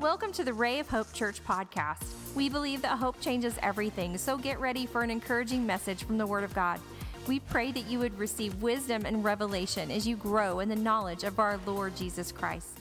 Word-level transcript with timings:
Welcome 0.00 0.32
to 0.32 0.44
the 0.44 0.54
Ray 0.54 0.78
of 0.78 0.88
Hope 0.88 1.12
Church 1.12 1.44
podcast. 1.44 2.06
We 2.34 2.48
believe 2.48 2.80
that 2.80 2.98
hope 2.98 3.20
changes 3.20 3.58
everything, 3.60 4.16
so 4.16 4.38
get 4.38 4.58
ready 4.58 4.86
for 4.86 5.02
an 5.02 5.10
encouraging 5.10 5.66
message 5.66 6.04
from 6.04 6.16
the 6.16 6.26
Word 6.26 6.42
of 6.42 6.54
God. 6.54 6.80
We 7.26 7.40
pray 7.40 7.70
that 7.72 7.86
you 7.86 7.98
would 7.98 8.18
receive 8.18 8.62
wisdom 8.62 9.04
and 9.04 9.22
revelation 9.22 9.90
as 9.90 10.08
you 10.08 10.16
grow 10.16 10.60
in 10.60 10.70
the 10.70 10.74
knowledge 10.74 11.22
of 11.22 11.38
our 11.38 11.60
Lord 11.66 11.96
Jesus 11.96 12.32
Christ. 12.32 12.80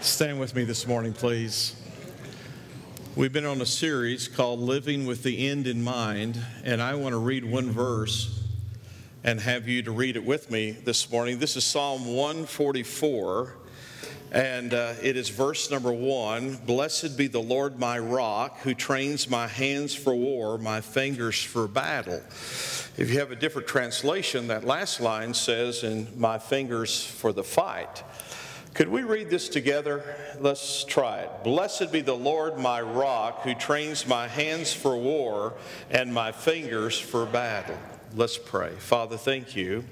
Stand 0.00 0.40
with 0.40 0.54
me 0.54 0.64
this 0.64 0.86
morning, 0.86 1.12
please. 1.12 1.76
We've 3.14 3.34
been 3.34 3.44
on 3.44 3.60
a 3.60 3.66
series 3.66 4.26
called 4.26 4.60
Living 4.60 5.04
with 5.04 5.22
the 5.22 5.48
End 5.50 5.66
in 5.66 5.84
Mind, 5.84 6.42
and 6.64 6.80
I 6.80 6.94
want 6.94 7.12
to 7.12 7.18
read 7.18 7.44
one 7.44 7.70
verse 7.70 8.42
and 9.22 9.38
have 9.40 9.68
you 9.68 9.82
to 9.82 9.90
read 9.90 10.16
it 10.16 10.24
with 10.24 10.50
me 10.50 10.70
this 10.70 11.12
morning. 11.12 11.38
This 11.38 11.58
is 11.58 11.64
Psalm 11.64 12.06
144. 12.06 13.57
And 14.30 14.74
uh, 14.74 14.94
it 15.02 15.16
is 15.16 15.30
verse 15.30 15.70
number 15.70 15.92
one 15.92 16.56
Blessed 16.66 17.16
be 17.16 17.28
the 17.28 17.40
Lord 17.40 17.78
my 17.78 17.98
rock, 17.98 18.60
who 18.60 18.74
trains 18.74 19.28
my 19.28 19.46
hands 19.46 19.94
for 19.94 20.14
war, 20.14 20.58
my 20.58 20.80
fingers 20.80 21.42
for 21.42 21.66
battle. 21.66 22.20
If 22.96 23.10
you 23.10 23.20
have 23.20 23.30
a 23.30 23.36
different 23.36 23.68
translation, 23.68 24.48
that 24.48 24.64
last 24.64 25.00
line 25.00 25.32
says, 25.32 25.82
And 25.82 26.14
my 26.16 26.38
fingers 26.38 27.04
for 27.04 27.32
the 27.32 27.44
fight. 27.44 28.02
Could 28.74 28.88
we 28.88 29.02
read 29.02 29.30
this 29.30 29.48
together? 29.48 30.04
Let's 30.38 30.84
try 30.84 31.20
it. 31.20 31.30
Blessed 31.42 31.90
be 31.90 32.00
the 32.00 32.14
Lord 32.14 32.58
my 32.58 32.80
rock, 32.80 33.42
who 33.42 33.54
trains 33.54 34.06
my 34.06 34.28
hands 34.28 34.72
for 34.72 34.96
war 34.96 35.54
and 35.90 36.12
my 36.12 36.32
fingers 36.32 36.98
for 36.98 37.24
battle. 37.26 37.78
Let's 38.14 38.38
pray. 38.38 38.70
Father, 38.78 39.16
thank 39.16 39.56
you 39.56 39.84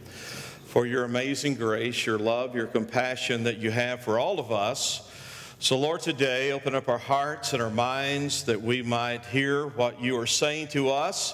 for 0.76 0.84
your 0.84 1.04
amazing 1.04 1.54
grace, 1.54 2.04
your 2.04 2.18
love, 2.18 2.54
your 2.54 2.66
compassion 2.66 3.44
that 3.44 3.56
you 3.56 3.70
have 3.70 4.02
for 4.02 4.18
all 4.18 4.38
of 4.38 4.52
us. 4.52 5.10
So, 5.58 5.78
Lord, 5.78 6.02
today 6.02 6.52
open 6.52 6.74
up 6.74 6.90
our 6.90 6.98
hearts 6.98 7.54
and 7.54 7.62
our 7.62 7.70
minds 7.70 8.44
that 8.44 8.60
we 8.60 8.82
might 8.82 9.24
hear 9.24 9.68
what 9.68 10.02
you 10.02 10.18
are 10.18 10.26
saying 10.26 10.68
to 10.72 10.90
us 10.90 11.32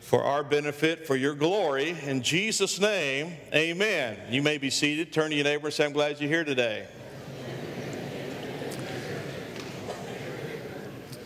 for 0.00 0.24
our 0.24 0.42
benefit, 0.42 1.06
for 1.06 1.16
your 1.16 1.34
glory. 1.34 1.98
In 2.02 2.22
Jesus' 2.22 2.80
name, 2.80 3.36
amen. 3.52 4.16
You 4.30 4.40
may 4.40 4.56
be 4.56 4.70
seated. 4.70 5.12
Turn 5.12 5.32
to 5.32 5.36
your 5.36 5.44
neighbor 5.44 5.66
and 5.66 5.74
say, 5.74 5.84
I'm 5.84 5.92
glad 5.92 6.18
you're 6.18 6.30
here 6.30 6.44
today. 6.44 6.86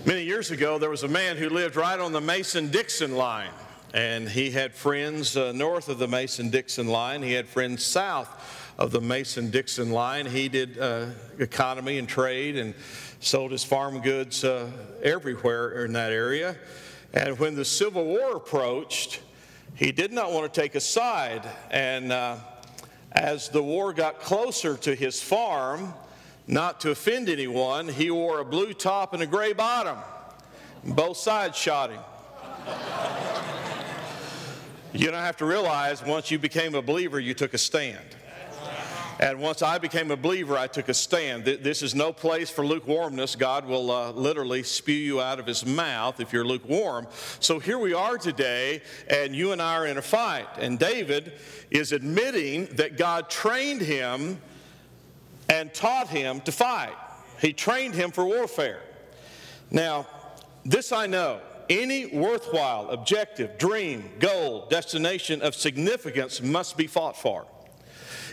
Many 0.04 0.24
years 0.24 0.50
ago, 0.50 0.78
there 0.78 0.90
was 0.90 1.04
a 1.04 1.08
man 1.08 1.36
who 1.36 1.48
lived 1.48 1.76
right 1.76 2.00
on 2.00 2.10
the 2.10 2.20
Mason 2.20 2.72
Dixon 2.72 3.14
line 3.14 3.52
and 3.92 4.28
he 4.28 4.50
had 4.50 4.74
friends 4.74 5.36
uh, 5.36 5.52
north 5.52 5.88
of 5.88 5.98
the 5.98 6.08
Mason 6.08 6.48
Dixon 6.50 6.88
line. 6.88 7.22
He 7.22 7.32
had 7.32 7.46
friends 7.46 7.84
south 7.84 8.72
of 8.78 8.90
the 8.90 9.00
Mason 9.00 9.50
Dixon 9.50 9.90
line. 9.90 10.26
He 10.26 10.48
did 10.48 10.78
uh, 10.78 11.06
economy 11.38 11.98
and 11.98 12.08
trade 12.08 12.56
and 12.56 12.74
sold 13.20 13.52
his 13.52 13.64
farm 13.64 14.00
goods 14.00 14.44
uh, 14.44 14.70
everywhere 15.02 15.84
in 15.84 15.92
that 15.92 16.12
area. 16.12 16.56
And 17.12 17.38
when 17.38 17.54
the 17.54 17.64
Civil 17.64 18.04
War 18.04 18.36
approached, 18.36 19.20
he 19.74 19.92
did 19.92 20.12
not 20.12 20.32
want 20.32 20.52
to 20.52 20.60
take 20.60 20.74
a 20.74 20.80
side. 20.80 21.46
And 21.70 22.12
uh, 22.12 22.36
as 23.12 23.50
the 23.50 23.62
war 23.62 23.92
got 23.92 24.20
closer 24.20 24.76
to 24.78 24.94
his 24.94 25.20
farm, 25.22 25.92
not 26.46 26.80
to 26.80 26.90
offend 26.90 27.28
anyone, 27.28 27.88
he 27.88 28.10
wore 28.10 28.40
a 28.40 28.44
blue 28.44 28.72
top 28.72 29.12
and 29.12 29.22
a 29.22 29.26
gray 29.26 29.52
bottom. 29.52 29.98
Both 30.82 31.18
sides 31.18 31.56
shot 31.56 31.90
him. 31.90 32.00
You 34.94 35.10
don't 35.10 35.22
have 35.22 35.38
to 35.38 35.46
realize 35.46 36.04
once 36.04 36.30
you 36.30 36.38
became 36.38 36.74
a 36.74 36.82
believer, 36.82 37.18
you 37.18 37.32
took 37.32 37.54
a 37.54 37.58
stand. 37.58 38.04
And 39.20 39.38
once 39.38 39.62
I 39.62 39.78
became 39.78 40.10
a 40.10 40.16
believer, 40.16 40.58
I 40.58 40.66
took 40.66 40.88
a 40.88 40.94
stand. 40.94 41.44
This 41.44 41.82
is 41.82 41.94
no 41.94 42.12
place 42.12 42.50
for 42.50 42.66
lukewarmness. 42.66 43.36
God 43.36 43.64
will 43.64 43.90
uh, 43.90 44.10
literally 44.10 44.62
spew 44.62 44.96
you 44.96 45.20
out 45.20 45.38
of 45.38 45.46
his 45.46 45.64
mouth 45.64 46.18
if 46.20 46.32
you're 46.32 46.44
lukewarm. 46.44 47.06
So 47.38 47.58
here 47.58 47.78
we 47.78 47.94
are 47.94 48.18
today, 48.18 48.82
and 49.08 49.34
you 49.34 49.52
and 49.52 49.62
I 49.62 49.76
are 49.76 49.86
in 49.86 49.96
a 49.96 50.02
fight. 50.02 50.48
And 50.58 50.78
David 50.78 51.34
is 51.70 51.92
admitting 51.92 52.66
that 52.76 52.98
God 52.98 53.30
trained 53.30 53.80
him 53.80 54.40
and 55.48 55.72
taught 55.72 56.08
him 56.08 56.40
to 56.42 56.52
fight, 56.52 56.96
he 57.40 57.52
trained 57.52 57.94
him 57.94 58.10
for 58.10 58.24
warfare. 58.24 58.80
Now, 59.70 60.06
this 60.64 60.92
I 60.92 61.06
know 61.06 61.40
any 61.68 62.06
worthwhile, 62.06 62.90
objective, 62.90 63.58
dream, 63.58 64.10
goal, 64.18 64.66
destination 64.68 65.42
of 65.42 65.54
significance 65.54 66.42
must 66.42 66.76
be 66.76 66.86
fought 66.86 67.16
for. 67.16 67.46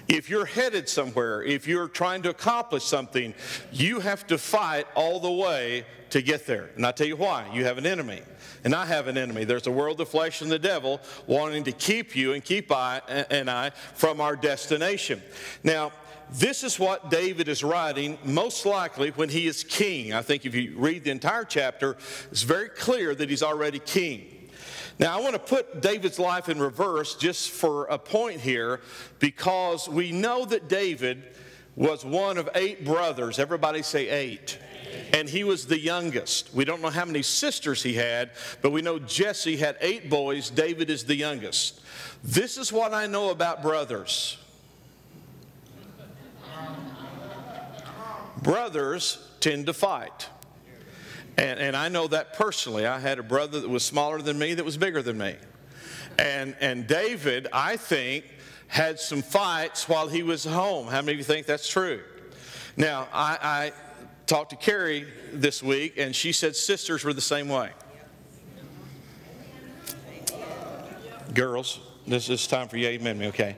If 0.08 0.30
you're 0.30 0.46
headed 0.46 0.90
somewhere, 0.90 1.44
if 1.44 1.68
you're 1.68 1.88
trying 1.88 2.24
to 2.24 2.30
accomplish 2.32 2.84
something, 2.84 3.36
you 3.72 4.00
have 4.00 4.26
to 4.28 4.38
fight 4.40 4.88
all 4.96 5.20
the 5.20 5.32
way 5.32 5.86
to 6.10 6.22
get 6.22 6.48
there. 6.48 6.72
And 6.76 6.86
I 6.86 6.92
tell 6.92 7.06
you 7.06 7.16
why. 7.16 7.50
You 7.54 7.66
have 7.66 7.78
an 7.78 7.86
enemy. 7.86 8.22
And 8.64 8.74
I 8.74 8.86
have 8.86 9.08
an 9.08 9.18
enemy. 9.18 9.44
There's 9.44 9.64
the 9.64 9.72
world, 9.72 9.98
the 9.98 10.06
flesh, 10.06 10.42
and 10.42 10.52
the 10.52 10.60
devil 10.60 11.00
wanting 11.28 11.64
to 11.66 11.72
keep 11.72 12.16
you 12.16 12.34
and 12.34 12.44
keep 12.44 12.72
I 12.72 13.02
and 13.30 13.50
I 13.50 13.70
from 13.94 14.20
our 14.20 14.36
destination. 14.36 15.22
Now, 15.64 15.92
this 16.32 16.64
is 16.64 16.80
what 16.80 17.10
David 17.10 17.48
is 17.48 17.64
writing, 17.64 18.18
most 18.24 18.66
likely 18.66 19.10
when 19.12 19.30
he 19.30 19.48
is 19.48 19.64
king. 19.64 20.14
I 20.14 20.22
think 20.22 20.46
if 20.46 20.54
you 20.54 20.76
read 20.78 21.04
the 21.04 21.12
entire 21.12 21.46
chapter, 21.46 21.98
it's 22.32 22.44
very 22.44 22.70
clear 22.70 23.16
that 23.16 23.30
he's 23.30 23.44
already 23.44 23.80
king. 23.80 24.50
Now, 25.00 25.18
I 25.18 25.22
want 25.22 25.34
to 25.34 25.40
put 25.40 25.82
David's 25.82 26.20
life 26.20 26.50
in 26.50 26.60
reverse 26.60 27.16
just 27.16 27.52
for 27.52 27.86
a 27.86 27.98
point 27.98 28.42
here 28.42 28.82
because 29.20 29.88
we 29.88 30.12
know 30.12 30.44
that 30.46 30.68
David 30.68 31.24
was 31.76 32.04
one 32.04 32.38
of 32.38 32.50
eight 32.56 32.84
brothers. 32.84 33.40
Everybody 33.40 33.82
say 33.82 34.10
eight. 34.10 34.60
And 35.14 35.30
he 35.30 35.46
was 35.46 35.68
the 35.68 35.80
youngest. 35.80 36.54
We 36.54 36.66
don't 36.66 36.82
know 36.82 36.90
how 36.90 37.06
many 37.06 37.22
sisters 37.22 37.82
he 37.82 37.94
had, 37.94 38.32
but 38.62 38.72
we 38.72 38.82
know 38.82 39.00
Jesse 39.00 39.56
had 39.56 39.78
eight 39.80 40.10
boys. 40.10 40.50
David 40.50 40.90
is 40.90 41.06
the 41.06 41.16
youngest. 41.16 41.80
This 42.24 42.58
is 42.58 42.74
what 42.74 42.94
I 42.94 43.08
know 43.08 43.30
about 43.30 43.62
brothers. 43.62 44.39
Brothers 48.50 49.20
tend 49.42 49.68
to 49.68 49.74
fight. 49.74 50.28
And, 51.38 51.60
and 51.60 51.76
I 51.76 51.88
know 51.88 52.08
that 52.08 52.34
personally. 52.34 52.88
I 52.88 52.98
had 52.98 53.20
a 53.20 53.24
brother 53.24 53.60
that 53.60 53.70
was 53.70 53.86
smaller 53.86 54.24
than 54.24 54.40
me 54.40 54.56
that 54.56 54.66
was 54.66 54.76
bigger 54.76 55.04
than 55.04 55.20
me. 55.20 55.36
And, 56.18 56.56
and 56.60 56.88
David, 56.88 57.48
I 57.54 57.78
think, 57.78 58.26
had 58.68 59.00
some 59.00 59.22
fights 59.22 59.88
while 59.88 60.08
he 60.08 60.24
was 60.24 60.46
home. 60.46 60.88
How 60.88 61.04
many 61.04 61.12
of 61.12 61.18
you 61.20 61.24
think 61.24 61.46
that's 61.46 61.70
true? 61.70 62.02
Now, 62.76 63.08
I, 63.14 63.38
I 63.40 63.72
talked 64.26 64.50
to 64.50 64.56
Carrie 64.56 65.06
this 65.32 65.62
week, 65.62 65.94
and 65.98 66.16
she 66.16 66.32
said 66.32 66.56
sisters 66.56 67.04
were 67.04 67.14
the 67.14 67.22
same 67.22 67.50
way. 67.50 67.70
Girls, 71.36 71.80
this 72.10 72.28
is 72.30 72.48
time 72.48 72.68
for 72.68 72.78
you 72.78 72.88
amen 72.88 73.20
me, 73.20 73.28
okay? 73.28 73.56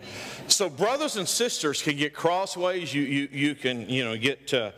So 0.47 0.69
brothers 0.69 1.15
and 1.15 1.27
sisters 1.27 1.81
can 1.81 1.95
get 1.95 2.13
crossways. 2.13 2.93
You, 2.93 3.03
you, 3.03 3.29
you 3.31 3.55
can, 3.55 3.87
you 3.89 4.03
know, 4.03 4.17
get, 4.17 4.53
uh, 4.53 4.71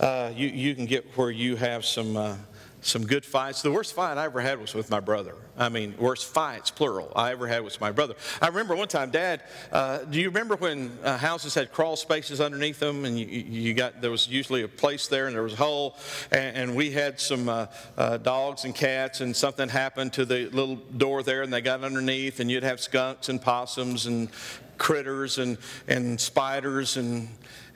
uh, 0.00 0.32
you, 0.34 0.48
you 0.48 0.74
can 0.74 0.86
get 0.86 1.16
where 1.16 1.30
you 1.30 1.54
have 1.54 1.84
some, 1.84 2.16
uh, 2.16 2.36
some 2.80 3.06
good 3.06 3.24
fights. 3.24 3.62
The 3.62 3.70
worst 3.70 3.94
fight 3.94 4.16
I 4.16 4.24
ever 4.24 4.40
had 4.40 4.60
was 4.60 4.74
with 4.74 4.90
my 4.90 5.00
brother. 5.00 5.34
I 5.56 5.68
mean, 5.68 5.94
worst 5.98 6.26
fights, 6.26 6.70
plural, 6.70 7.12
I 7.14 7.32
ever 7.32 7.46
had 7.46 7.62
was 7.62 7.80
my 7.80 7.92
brother. 7.92 8.14
I 8.40 8.48
remember 8.48 8.74
one 8.74 8.88
time, 8.88 9.10
Dad, 9.10 9.42
uh, 9.70 9.98
do 9.98 10.18
you 10.20 10.28
remember 10.28 10.56
when 10.56 10.96
uh, 11.04 11.18
houses 11.18 11.54
had 11.54 11.72
crawl 11.72 11.96
spaces 11.96 12.40
underneath 12.40 12.78
them 12.78 13.04
and 13.04 13.18
you, 13.18 13.26
you, 13.26 13.74
got, 13.74 14.00
there 14.00 14.10
was 14.10 14.26
usually 14.28 14.62
a 14.62 14.68
place 14.68 15.06
there 15.08 15.26
and 15.26 15.34
there 15.34 15.42
was 15.42 15.52
a 15.52 15.56
hole 15.56 15.96
and, 16.30 16.56
and 16.56 16.76
we 16.76 16.90
had 16.90 17.20
some 17.20 17.48
uh, 17.48 17.66
uh, 17.98 18.16
dogs 18.16 18.64
and 18.64 18.74
cats 18.74 19.20
and 19.20 19.36
something 19.36 19.68
happened 19.68 20.12
to 20.14 20.24
the 20.24 20.48
little 20.50 20.76
door 20.76 21.22
there 21.22 21.42
and 21.42 21.52
they 21.52 21.60
got 21.60 21.84
underneath 21.84 22.40
and 22.40 22.50
you'd 22.50 22.62
have 22.62 22.80
skunks 22.80 23.28
and 23.28 23.42
possums 23.42 24.06
and 24.06 24.30
critters 24.78 25.38
and, 25.38 25.58
and 25.88 26.18
spiders 26.18 26.96
and 26.96 27.28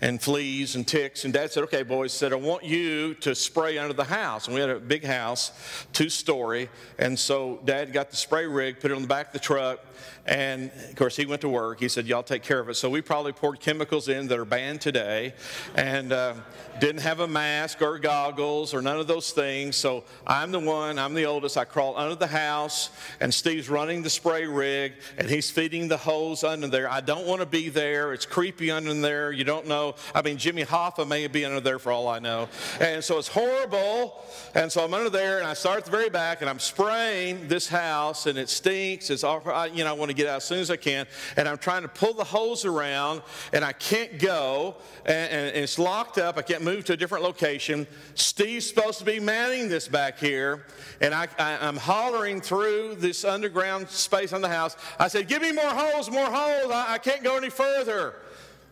and 0.05 0.21
fleas 0.21 0.77
and 0.77 0.87
ticks. 0.87 1.25
And 1.25 1.33
dad 1.33 1.51
said, 1.51 1.63
okay, 1.63 1.83
boys, 1.83 2.13
said, 2.13 2.35
I 2.35 2.37
want 2.37 2.63
you 2.63 3.15
to 3.15 3.35
spray 3.35 3.79
under 3.79 3.95
the 3.95 4.05
house. 4.05 4.47
And 4.47 4.55
we 4.55 4.61
had 4.61 4.69
a 4.69 4.79
big 4.79 5.03
house, 5.03 5.51
two 5.95 6.11
story. 6.11 6.69
And 6.99 7.19
so 7.19 7.59
dad 7.65 7.91
got 7.95 8.11
the 8.11 8.17
spray 8.17 8.47
rig, 8.47 8.81
put 8.81 8.91
it 8.91 8.95
on 8.95 9.01
the 9.01 9.09
back 9.09 9.29
of 9.29 9.33
the 9.33 9.39
truck, 9.39 9.83
and 10.27 10.71
of 10.89 10.97
course, 10.97 11.17
he 11.17 11.27
went 11.27 11.43
to 11.43 11.49
work. 11.49 11.81
He 11.81 11.89
said, 11.89 12.07
Y'all 12.07 12.23
take 12.23 12.43
care 12.43 12.59
of 12.59 12.69
it. 12.69 12.75
So 12.75 12.89
we 12.89 13.03
probably 13.03 13.33
poured 13.33 13.61
chemicals 13.61 14.09
in 14.09 14.27
that 14.29 14.39
are 14.39 14.45
banned 14.45 14.81
today 14.81 15.35
and 15.75 16.13
uh, 16.13 16.35
didn't 16.81 17.03
have 17.03 17.21
a 17.21 17.27
mask 17.27 17.83
or 17.83 17.99
goggles 17.99 18.73
or 18.73 18.81
none 18.81 18.99
of 18.99 19.07
those 19.07 19.33
things. 19.33 19.77
So 19.77 20.05
I'm 20.27 20.51
the 20.51 20.61
one, 20.61 20.99
I'm 20.99 21.15
the 21.15 21.27
oldest. 21.27 21.59
I 21.59 21.65
crawl 21.65 21.97
under 21.97 22.15
the 22.15 22.27
house, 22.27 22.91
and 23.21 23.33
Steve's 23.33 23.69
running 23.69 24.03
the 24.03 24.11
spray 24.11 24.47
rig, 24.47 24.95
and 25.19 25.29
he's 25.29 25.51
feeding 25.51 25.89
the 25.89 25.97
hose 25.97 26.43
under 26.43 26.69
there. 26.69 26.91
I 26.91 27.01
don't 27.01 27.27
want 27.27 27.41
to 27.41 27.47
be 27.47 27.69
there. 27.69 28.13
It's 28.13 28.27
creepy 28.27 28.71
under 28.71 28.95
there. 28.95 29.31
You 29.31 29.45
don't 29.45 29.67
know. 29.67 29.95
I 30.15 30.23
mean, 30.23 30.39
Jimmy 30.39 30.65
Hoffa 30.65 31.07
may 31.07 31.27
be 31.27 31.45
under 31.45 31.61
there 31.61 31.79
for 31.79 31.93
all 31.93 32.09
I 32.09 32.19
know. 32.19 32.49
And 32.81 33.05
so 33.05 33.19
it's 33.19 33.29
horrible. 33.29 34.25
And 34.55 34.73
so 34.73 34.85
I'm 34.85 34.95
under 34.95 35.11
there, 35.11 35.39
and 35.39 35.47
I 35.47 35.55
start 35.55 35.79
at 35.79 35.85
the 35.85 35.91
very 35.91 36.09
back, 36.09 36.41
and 36.41 36.49
I'm 36.49 36.59
spraying 36.59 37.49
this 37.49 37.69
house, 37.69 38.27
and 38.27 38.39
it 38.39 38.49
stinks. 38.49 39.11
It's 39.11 39.25
all, 39.25 39.43
you 39.73 39.85
know, 39.85 39.91
I 39.91 39.93
want 39.93 40.11
to 40.11 40.14
to 40.15 40.23
get 40.23 40.31
out 40.31 40.37
as 40.37 40.45
soon 40.45 40.59
as 40.59 40.71
I 40.71 40.77
can. 40.77 41.07
And 41.37 41.49
I'm 41.49 41.59
trying 41.59 41.83
to 41.83 41.89
pull 41.89 42.15
the 42.15 42.25
hose 42.25 42.65
around, 42.65 43.23
and 43.53 43.65
I 43.65 43.73
can't 43.73 44.19
go, 44.19 44.77
and, 45.05 45.33
and 45.33 45.57
it's 45.57 45.79
locked 45.79 46.19
up. 46.19 46.37
I 46.39 46.43
can't 46.43 46.63
move 46.63 46.85
to 46.87 46.95
a 46.95 46.97
different 46.97 47.25
location. 47.25 47.87
Steve's 48.15 48.69
supposed 48.69 48.99
to 48.99 49.05
be 49.05 49.21
manning 49.21 49.69
this 49.69 49.89
back 49.89 50.19
here, 50.19 50.67
and 51.01 51.15
I, 51.15 51.29
I, 51.39 51.67
am 51.67 51.77
hollering 51.77 52.41
through 52.41 52.97
this 52.97 53.25
underground 53.25 53.89
space 53.89 54.33
on 54.33 54.41
the 54.41 54.49
house. 54.49 54.77
I 54.99 55.09
said, 55.09 55.29
Give 55.29 55.43
me 55.43 55.53
more 55.53 55.65
hose, 55.65 56.11
more 56.11 56.27
hose. 56.27 56.71
I, 56.71 56.95
I 56.95 56.99
can't 56.99 57.23
go 57.23 57.37
any 57.37 57.51
further. 57.51 58.17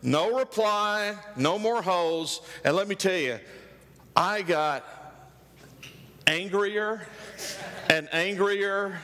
No 0.03 0.37
reply, 0.39 1.15
no 1.37 1.59
more 1.59 1.81
hose. 1.81 2.41
And 2.65 2.75
let 2.75 2.89
me 2.89 2.97
tell 2.97 3.17
you, 3.17 3.39
I 4.17 4.43
got 4.43 4.85
angrier 6.27 7.07
and 7.89 8.09
angrier. 8.13 9.01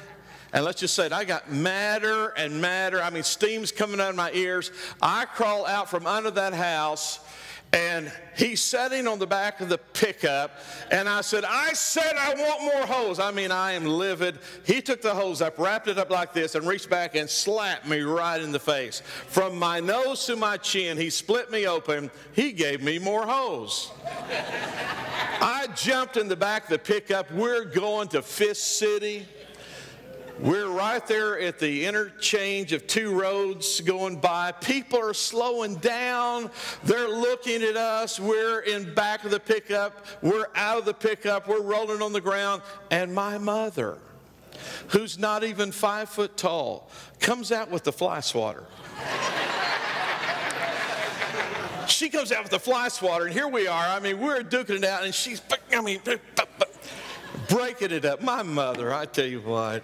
And 0.53 0.65
let's 0.65 0.81
just 0.81 0.95
say 0.95 1.07
it, 1.07 1.13
I 1.13 1.25
got 1.25 1.51
madder 1.51 2.29
and 2.29 2.61
madder. 2.61 3.03
I 3.03 3.11
mean, 3.11 3.23
steam's 3.23 3.71
coming 3.71 4.01
out 4.01 4.11
of 4.11 4.17
my 4.17 4.31
ears. 4.33 4.71
I 5.03 5.27
crawl 5.27 5.67
out 5.67 5.91
from 5.91 6.07
under 6.07 6.31
that 6.33 6.55
house 6.55 7.21
and 7.73 8.11
he's 8.37 8.63
sitting 8.63 9.07
on 9.07 9.19
the 9.19 9.27
back 9.27 9.61
of 9.61 9.69
the 9.69 9.77
pickup 9.77 10.59
and 10.91 11.07
i 11.07 11.21
said 11.21 11.45
i 11.45 11.71
said 11.75 12.15
i 12.19 12.33
want 12.35 12.63
more 12.63 12.87
hose 12.87 13.19
i 13.19 13.31
mean 13.31 13.51
i 13.51 13.73
am 13.73 13.85
livid. 13.85 14.39
He 14.65 14.81
took 14.81 15.03
the 15.03 15.15
hose 15.15 15.43
up 15.43 15.59
wrapped 15.59 15.89
it 15.89 15.99
up 15.99 16.09
like 16.09 16.33
this 16.33 16.55
and 16.55 16.67
reached 16.67 16.89
back 16.89 17.15
and 17.15 17.29
slapped 17.29 17.87
me 17.87 18.01
right 18.01 18.41
in 18.41 18.53
the 18.53 18.59
face. 18.59 19.01
From 19.27 19.59
my 19.59 19.81
nose 19.81 20.25
to 20.27 20.37
my 20.37 20.57
chin 20.57 20.97
he 20.97 21.11
split 21.11 21.51
me 21.51 21.67
open. 21.67 22.11
He 22.33 22.53
gave 22.53 22.83
me 22.83 22.99
more 22.99 23.27
hose 23.27 23.91
i 25.41 25.67
jumped 25.75 26.17
in 26.17 26.29
the 26.29 26.37
back 26.37 26.65
of 26.65 26.71
the 26.71 26.79
pickup. 26.79 27.31
We're 27.33 27.65
going 27.65 28.09
to 28.09 28.23
Fisk 28.23 28.79
City 28.79 29.27
we're 30.41 30.69
right 30.69 31.05
there 31.07 31.39
at 31.41 31.59
the 31.59 31.85
interchange 31.85 32.73
of 32.73 32.87
two 32.87 33.19
roads 33.19 33.81
going 33.81 34.21
by. 34.21 34.53
People 34.53 35.01
are 35.01 35.15
slowing 35.15 35.75
down. 35.77 36.51
They're 36.85 37.09
looking 37.09 37.63
at 37.63 37.77
us. 37.77 38.21
We're 38.21 38.61
in 38.61 38.95
back 38.95 39.25
of 39.25 39.33
the 39.33 39.41
pickup. 39.41 40.07
We're 40.23 40.47
out 40.55 40.79
of 40.79 40.85
the 40.85 40.95
pickup. 40.95 41.49
We're 41.49 41.63
rolling 41.63 42.03
on 42.03 42.13
the 42.13 42.21
ground. 42.21 42.63
And 42.91 43.13
my 43.13 43.39
mother, 43.39 43.99
who's 44.89 45.19
not 45.19 45.43
even 45.43 45.73
five 45.73 46.09
foot 46.09 46.37
tall, 46.37 46.89
comes 47.19 47.51
out 47.51 47.71
with 47.71 47.83
the 47.83 47.93
fly 47.93 48.21
swatter. 48.21 48.65
she 51.89 52.09
comes 52.09 52.31
out 52.31 52.43
with 52.43 52.53
the 52.53 52.61
fly 52.61 52.89
swatter, 52.89 53.25
and 53.25 53.35
here 53.35 53.49
we 53.49 53.67
are. 53.67 53.87
I 53.87 53.99
mean, 53.99 54.21
we're 54.21 54.43
duking 54.43 54.77
it 54.77 54.85
out, 54.85 55.05
and 55.05 55.15
she's, 55.15 55.43
I 55.73 55.81
mean, 55.81 56.01
breaking 57.49 57.91
it 57.91 58.05
up. 58.05 58.23
My 58.23 58.43
mother, 58.43 58.93
I 58.93 59.07
tell 59.07 59.27
you 59.27 59.41
what, 59.41 59.83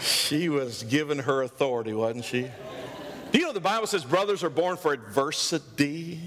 she 0.00 0.48
was 0.48 0.82
given 0.84 1.18
her 1.18 1.42
authority, 1.42 1.92
wasn't 1.92 2.24
she? 2.24 2.50
Do 3.30 3.38
you 3.38 3.46
know 3.46 3.52
the 3.52 3.60
Bible 3.60 3.86
says 3.86 4.04
brothers 4.04 4.44
are 4.44 4.50
born 4.50 4.76
for 4.76 4.92
adversity? 4.92 6.20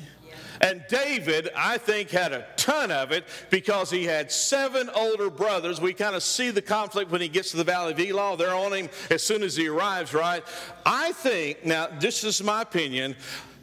And 0.61 0.83
David, 0.89 1.49
I 1.55 1.77
think, 1.77 2.09
had 2.09 2.31
a 2.31 2.47
ton 2.55 2.89
of 2.89 3.11
it 3.11 3.25
because 3.49 3.91
he 3.91 4.05
had 4.05 4.31
seven 4.31 4.89
older 4.95 5.29
brothers. 5.29 5.81
We 5.81 5.93
kind 5.93 6.15
of 6.15 6.23
see 6.23 6.49
the 6.49 6.61
conflict 6.61 7.11
when 7.11 7.21
he 7.21 7.27
gets 7.27 7.51
to 7.51 7.57
the 7.57 7.63
Valley 7.63 7.91
of 7.91 7.99
Elah. 7.99 8.37
They're 8.37 8.55
on 8.55 8.73
him 8.73 8.89
as 9.11 9.21
soon 9.21 9.43
as 9.43 9.55
he 9.55 9.67
arrives, 9.67 10.13
right? 10.13 10.43
I 10.85 11.11
think, 11.11 11.65
now, 11.65 11.87
this 11.99 12.23
is 12.23 12.41
my 12.41 12.61
opinion, 12.61 13.15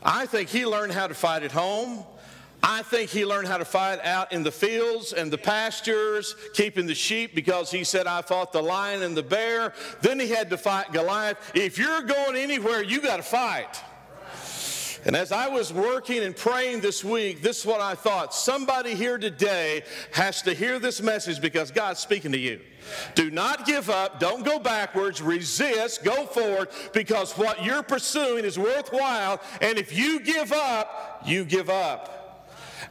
I 0.02 0.26
think 0.26 0.50
he 0.50 0.66
learned 0.66 0.92
how 0.92 1.06
to 1.06 1.14
fight 1.14 1.42
at 1.42 1.52
home. 1.52 2.04
I 2.62 2.82
think 2.82 3.10
he 3.10 3.26
learned 3.26 3.48
how 3.48 3.58
to 3.58 3.64
fight 3.64 3.98
out 4.04 4.32
in 4.32 4.44
the 4.44 4.52
fields 4.52 5.12
and 5.12 5.32
the 5.32 5.38
pastures, 5.38 6.36
keeping 6.54 6.86
the 6.86 6.94
sheep 6.94 7.34
because 7.34 7.70
he 7.72 7.82
said, 7.82 8.06
I 8.06 8.22
fought 8.22 8.52
the 8.52 8.62
lion 8.62 9.02
and 9.02 9.16
the 9.16 9.22
bear. 9.22 9.72
Then 10.00 10.20
he 10.20 10.28
had 10.28 10.48
to 10.50 10.56
fight 10.56 10.92
Goliath. 10.92 11.38
If 11.54 11.76
you're 11.76 12.02
going 12.02 12.36
anywhere, 12.36 12.82
you 12.82 13.00
got 13.00 13.16
to 13.16 13.22
fight. 13.24 13.82
And 15.04 15.16
as 15.16 15.32
I 15.32 15.48
was 15.48 15.72
working 15.72 16.22
and 16.22 16.36
praying 16.36 16.80
this 16.80 17.02
week, 17.02 17.42
this 17.42 17.60
is 17.60 17.66
what 17.66 17.80
I 17.80 17.96
thought. 17.96 18.32
Somebody 18.32 18.94
here 18.94 19.18
today 19.18 19.82
has 20.12 20.42
to 20.42 20.54
hear 20.54 20.78
this 20.78 21.02
message 21.02 21.40
because 21.40 21.72
God's 21.72 21.98
speaking 21.98 22.30
to 22.30 22.38
you. 22.38 22.60
Do 23.16 23.28
not 23.30 23.66
give 23.66 23.90
up. 23.90 24.20
Don't 24.20 24.44
go 24.44 24.60
backwards. 24.60 25.20
Resist. 25.20 26.04
Go 26.04 26.26
forward 26.26 26.68
because 26.92 27.32
what 27.32 27.64
you're 27.64 27.82
pursuing 27.82 28.44
is 28.44 28.56
worthwhile. 28.56 29.40
And 29.60 29.76
if 29.78 29.96
you 29.96 30.20
give 30.20 30.52
up, 30.52 31.22
you 31.26 31.44
give 31.44 31.68
up. 31.68 32.21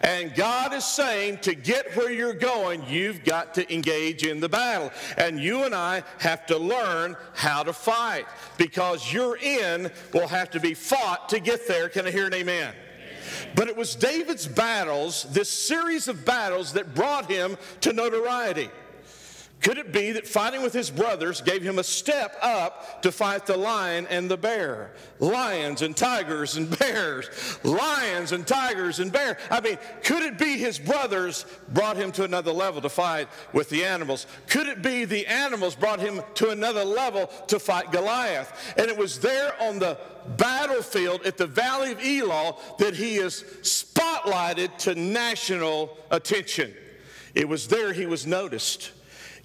And 0.02 0.34
God 0.34 0.74
is 0.74 0.84
saying 0.84 1.40
to 1.40 1.54
get 1.54 1.96
where 1.96 2.12
you're 2.12 2.34
going, 2.34 2.84
you've 2.88 3.24
got 3.24 3.54
to 3.56 3.74
engage 3.74 4.24
in 4.26 4.40
the 4.40 4.50
battle. 4.50 4.92
And 5.18 5.40
you 5.40 5.64
and 5.64 5.76
I 5.76 6.04
have 6.18 6.46
to 6.48 6.58
learn 6.58 7.16
how 7.34 7.64
to 7.64 7.74
fight 7.74 8.26
because 8.58 9.14
your 9.14 9.38
in 9.38 9.92
will 10.14 10.28
have 10.28 10.50
to 10.52 10.60
be 10.60 10.74
fought 10.74 11.30
to 11.30 11.40
get 11.40 11.68
there. 11.68 11.88
Can 11.88 12.08
I 12.08 12.12
hear 12.12 12.26
an 12.26 12.34
amen? 12.34 12.74
But 13.56 13.68
it 13.68 13.78
was 13.78 13.96
David's 13.96 14.48
battles, 14.48 15.24
this 15.32 15.50
series 15.50 16.08
of 16.08 16.26
battles, 16.26 16.74
that 16.74 16.96
brought 16.96 17.30
him 17.30 17.58
to 17.82 17.94
notoriety. 17.94 18.70
Could 19.62 19.78
it 19.78 19.94
be 19.94 20.14
that 20.14 20.28
fighting 20.28 20.64
with 20.64 20.74
his 20.74 20.90
brothers 20.90 21.40
gave 21.40 21.62
him 21.62 21.78
a 21.78 21.84
step 21.84 22.36
up 22.42 23.04
to 23.04 23.12
fight 23.12 23.46
the 23.46 23.56
lion 23.56 24.08
and 24.10 24.30
the 24.30 24.38
bear? 24.38 24.92
Lions 25.20 25.84
and 25.84 25.96
tigers 25.96 26.58
and 26.58 26.78
bears. 26.80 27.30
Lions 27.64 28.32
and 28.32 28.46
tigers 28.46 29.00
and 29.00 29.12
bears. 29.12 29.38
I 29.52 29.62
mean, 29.62 29.78
could 30.04 30.24
it 30.24 30.40
be 30.40 30.58
his 30.58 30.80
brothers 30.80 31.46
brought 31.70 31.96
him 31.96 32.12
to 32.14 32.24
another 32.24 32.52
level 32.52 32.82
to 32.82 32.90
fight 32.90 33.28
with 33.54 33.70
the 33.70 33.86
animals? 33.86 34.26
Could 34.48 34.68
it 34.68 34.82
be 34.82 35.06
the 35.06 35.28
animals 35.28 35.76
brought 35.76 36.00
him 36.00 36.24
to 36.36 36.50
another 36.50 36.84
level 36.84 37.28
to 37.48 37.60
fight 37.60 37.92
Goliath? 37.92 38.74
And 38.78 38.90
it 38.90 38.98
was 38.98 39.20
there 39.20 39.54
on 39.62 39.78
the 39.78 40.00
battlefield 40.38 41.22
at 41.28 41.38
the 41.38 41.48
Valley 41.48 41.92
of 41.92 42.04
Elah 42.04 42.56
that 42.80 42.96
he 42.96 43.18
is 43.18 43.44
spotlighted 43.62 44.76
to 44.80 44.96
national 44.96 45.98
attention. 46.10 46.74
It 47.36 47.48
was 47.48 47.68
there 47.68 47.94
he 47.94 48.08
was 48.08 48.26
noticed. 48.26 48.92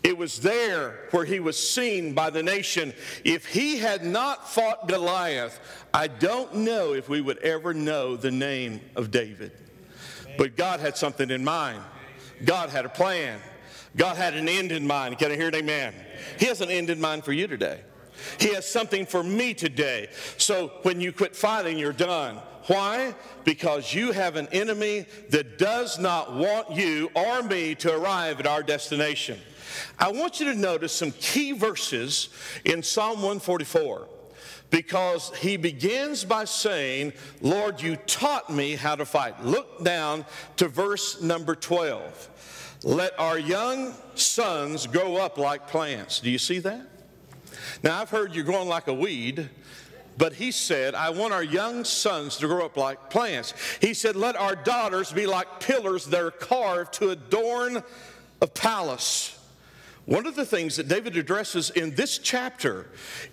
It 0.02 0.16
was 0.16 0.40
there 0.40 1.08
where 1.10 1.24
he 1.24 1.40
was 1.40 1.56
seen 1.58 2.14
by 2.14 2.30
the 2.30 2.42
nation. 2.42 2.92
If 3.24 3.46
he 3.46 3.78
had 3.78 4.04
not 4.04 4.48
fought 4.48 4.88
Goliath, 4.88 5.58
I 5.92 6.06
don't 6.06 6.54
know 6.54 6.94
if 6.94 7.08
we 7.08 7.20
would 7.20 7.38
ever 7.38 7.74
know 7.74 8.16
the 8.16 8.30
name 8.30 8.80
of 8.94 9.10
David. 9.10 9.52
But 10.38 10.56
God 10.56 10.80
had 10.80 10.96
something 10.96 11.30
in 11.30 11.44
mind, 11.44 11.82
God 12.44 12.70
had 12.70 12.84
a 12.84 12.90
plan, 12.90 13.40
God 13.96 14.16
had 14.16 14.34
an 14.34 14.48
end 14.48 14.72
in 14.72 14.86
mind. 14.86 15.18
Can 15.18 15.32
I 15.32 15.36
hear 15.36 15.48
an 15.48 15.54
amen? 15.54 15.94
He 16.38 16.46
has 16.46 16.60
an 16.60 16.70
end 16.70 16.90
in 16.90 17.00
mind 17.00 17.24
for 17.24 17.32
you 17.32 17.46
today. 17.46 17.80
He 18.38 18.54
has 18.54 18.70
something 18.70 19.06
for 19.06 19.22
me 19.22 19.54
today. 19.54 20.08
So 20.36 20.68
when 20.82 21.00
you 21.00 21.12
quit 21.12 21.34
fighting, 21.34 21.78
you're 21.78 21.92
done. 21.92 22.38
Why? 22.66 23.14
Because 23.44 23.94
you 23.94 24.12
have 24.12 24.36
an 24.36 24.48
enemy 24.50 25.06
that 25.30 25.58
does 25.58 25.98
not 25.98 26.34
want 26.34 26.72
you 26.72 27.10
or 27.14 27.42
me 27.42 27.74
to 27.76 27.96
arrive 27.96 28.40
at 28.40 28.46
our 28.46 28.62
destination. 28.62 29.38
I 29.98 30.10
want 30.10 30.40
you 30.40 30.52
to 30.52 30.58
notice 30.58 30.92
some 30.92 31.12
key 31.12 31.52
verses 31.52 32.28
in 32.64 32.82
Psalm 32.82 33.16
144 33.16 34.08
because 34.70 35.32
he 35.36 35.56
begins 35.56 36.24
by 36.24 36.44
saying, 36.44 37.12
Lord, 37.40 37.80
you 37.80 37.96
taught 37.96 38.50
me 38.50 38.74
how 38.74 38.96
to 38.96 39.04
fight. 39.04 39.44
Look 39.44 39.84
down 39.84 40.24
to 40.56 40.68
verse 40.68 41.20
number 41.22 41.54
12. 41.54 42.78
Let 42.82 43.18
our 43.18 43.38
young 43.38 43.94
sons 44.14 44.86
grow 44.86 45.16
up 45.16 45.38
like 45.38 45.68
plants. 45.68 46.20
Do 46.20 46.30
you 46.30 46.38
see 46.38 46.58
that? 46.60 46.86
Now, 47.82 48.00
I've 48.00 48.10
heard 48.10 48.34
you're 48.34 48.44
growing 48.44 48.68
like 48.68 48.88
a 48.88 48.94
weed, 48.94 49.48
but 50.18 50.34
he 50.34 50.50
said, 50.50 50.94
I 50.94 51.10
want 51.10 51.32
our 51.32 51.42
young 51.42 51.84
sons 51.84 52.36
to 52.38 52.46
grow 52.46 52.64
up 52.64 52.76
like 52.76 53.10
plants. 53.10 53.52
He 53.80 53.94
said, 53.94 54.16
Let 54.16 54.36
our 54.36 54.56
daughters 54.56 55.12
be 55.12 55.26
like 55.26 55.60
pillars 55.60 56.06
that 56.06 56.22
are 56.22 56.30
carved 56.30 56.94
to 56.94 57.10
adorn 57.10 57.82
a 58.40 58.46
palace. 58.46 59.38
One 60.06 60.26
of 60.26 60.36
the 60.36 60.46
things 60.46 60.76
that 60.76 60.88
David 60.88 61.16
addresses 61.16 61.70
in 61.70 61.94
this 61.94 62.18
chapter 62.18 62.86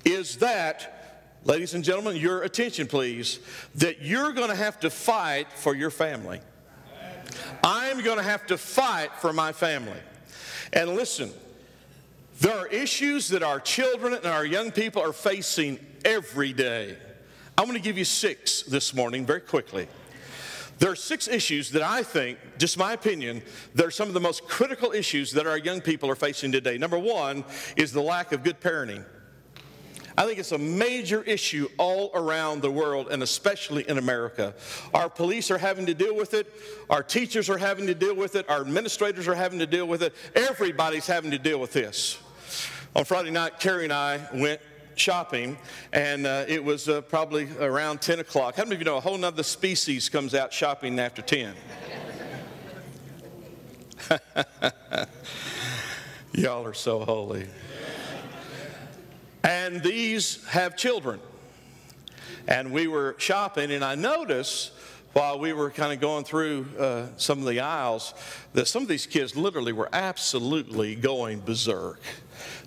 is 0.03 0.37
that, 0.37 1.39
ladies 1.43 1.75
and 1.75 1.83
gentlemen, 1.83 2.17
your 2.17 2.41
attention 2.41 2.87
please, 2.87 3.39
that 3.75 4.01
you're 4.01 4.33
going 4.33 4.49
to 4.49 4.55
have 4.55 4.79
to 4.81 4.89
fight 4.89 5.51
for 5.53 5.75
your 5.75 5.91
family. 5.91 6.41
I'm 7.63 8.03
going 8.03 8.17
to 8.17 8.23
have 8.23 8.47
to 8.47 8.57
fight 8.57 9.15
for 9.17 9.31
my 9.31 9.51
family. 9.51 9.99
And 10.73 10.95
listen, 10.95 11.31
there 12.43 12.59
are 12.59 12.67
issues 12.67 13.29
that 13.29 13.41
our 13.41 13.57
children 13.57 14.13
and 14.13 14.25
our 14.25 14.43
young 14.43 14.69
people 14.69 15.01
are 15.01 15.13
facing 15.13 15.79
every 16.03 16.51
day. 16.51 16.97
I'm 17.57 17.63
going 17.63 17.77
to 17.77 17.81
give 17.81 17.97
you 17.97 18.03
six 18.03 18.63
this 18.63 18.93
morning 18.93 19.25
very 19.25 19.39
quickly. 19.39 19.88
There 20.77 20.91
are 20.91 20.95
six 20.97 21.29
issues 21.29 21.71
that 21.71 21.81
I 21.83 22.03
think, 22.03 22.38
just 22.57 22.77
my 22.77 22.91
opinion, 22.91 23.43
that 23.75 23.85
are 23.85 23.91
some 23.91 24.09
of 24.09 24.13
the 24.13 24.19
most 24.19 24.45
critical 24.45 24.91
issues 24.91 25.31
that 25.31 25.47
our 25.47 25.57
young 25.57 25.79
people 25.79 26.09
are 26.09 26.15
facing 26.15 26.51
today. 26.51 26.77
Number 26.77 27.00
one 27.00 27.45
is 27.77 27.93
the 27.93 28.01
lack 28.01 28.33
of 28.33 28.43
good 28.43 28.59
parenting. 28.59 29.05
I 30.17 30.25
think 30.25 30.38
it's 30.38 30.51
a 30.51 30.57
major 30.57 31.23
issue 31.23 31.69
all 31.77 32.12
around 32.13 32.62
the 32.62 32.69
world 32.69 33.07
and 33.09 33.23
especially 33.23 33.88
in 33.88 33.97
America. 33.97 34.53
Our 34.93 35.09
police 35.09 35.50
are 35.50 35.57
having 35.57 35.85
to 35.85 35.93
deal 35.93 36.13
with 36.13 36.33
it, 36.33 36.51
our 36.89 37.03
teachers 37.03 37.50
are 37.50 37.57
having 37.57 37.88
to 37.88 37.95
deal 37.95 38.17
with 38.17 38.35
it, 38.35 38.50
our 38.50 38.59
administrators 38.59 39.29
are 39.29 39.33
having 39.33 39.59
to 39.59 39.65
deal 39.65 39.88
with 39.88 40.03
it. 40.03 40.13
Everybody's 40.35 41.07
having 41.07 41.31
to 41.31 41.39
deal 41.39 41.57
with 41.57 41.71
this. 41.71 42.19
On 42.95 43.05
Friday 43.05 43.31
night, 43.31 43.59
Carrie 43.59 43.85
and 43.85 43.93
I 43.93 44.21
went 44.33 44.62
shopping, 44.95 45.57
and 45.91 46.25
uh, 46.27 46.45
it 46.47 46.63
was 46.63 46.88
uh, 46.88 47.01
probably 47.01 47.47
around 47.59 48.01
10 48.01 48.19
o'clock. 48.19 48.55
How 48.55 48.63
many 48.63 48.75
of 48.75 48.81
you 48.81 48.85
know 48.85 48.97
a 48.97 49.01
whole 49.01 49.17
nother 49.17 49.43
species 49.43 50.09
comes 50.09 50.35
out 50.35 50.53
shopping 50.53 51.00
after 51.00 51.21
10? 51.21 51.55
Y'all 56.33 56.65
are 56.65 56.73
so 56.73 57.00
holy. 57.00 57.47
And 59.43 59.81
these 59.83 60.43
have 60.47 60.75
children. 60.77 61.19
And 62.47 62.71
we 62.71 62.88
were 62.88 63.15
shopping, 63.17 63.71
and 63.71 63.83
I 63.83 63.95
noticed 63.95 64.71
while 65.13 65.39
we 65.39 65.53
were 65.53 65.70
kind 65.70 65.93
of 65.93 66.00
going 66.00 66.24
through 66.24 66.65
uh, 66.77 67.05
some 67.17 67.39
of 67.39 67.46
the 67.46 67.60
aisles 67.60 68.13
that 68.53 68.67
some 68.67 68.82
of 68.82 68.89
these 68.89 69.05
kids 69.05 69.36
literally 69.36 69.72
were 69.72 69.89
absolutely 69.93 70.96
going 70.96 71.39
berserk. 71.39 72.01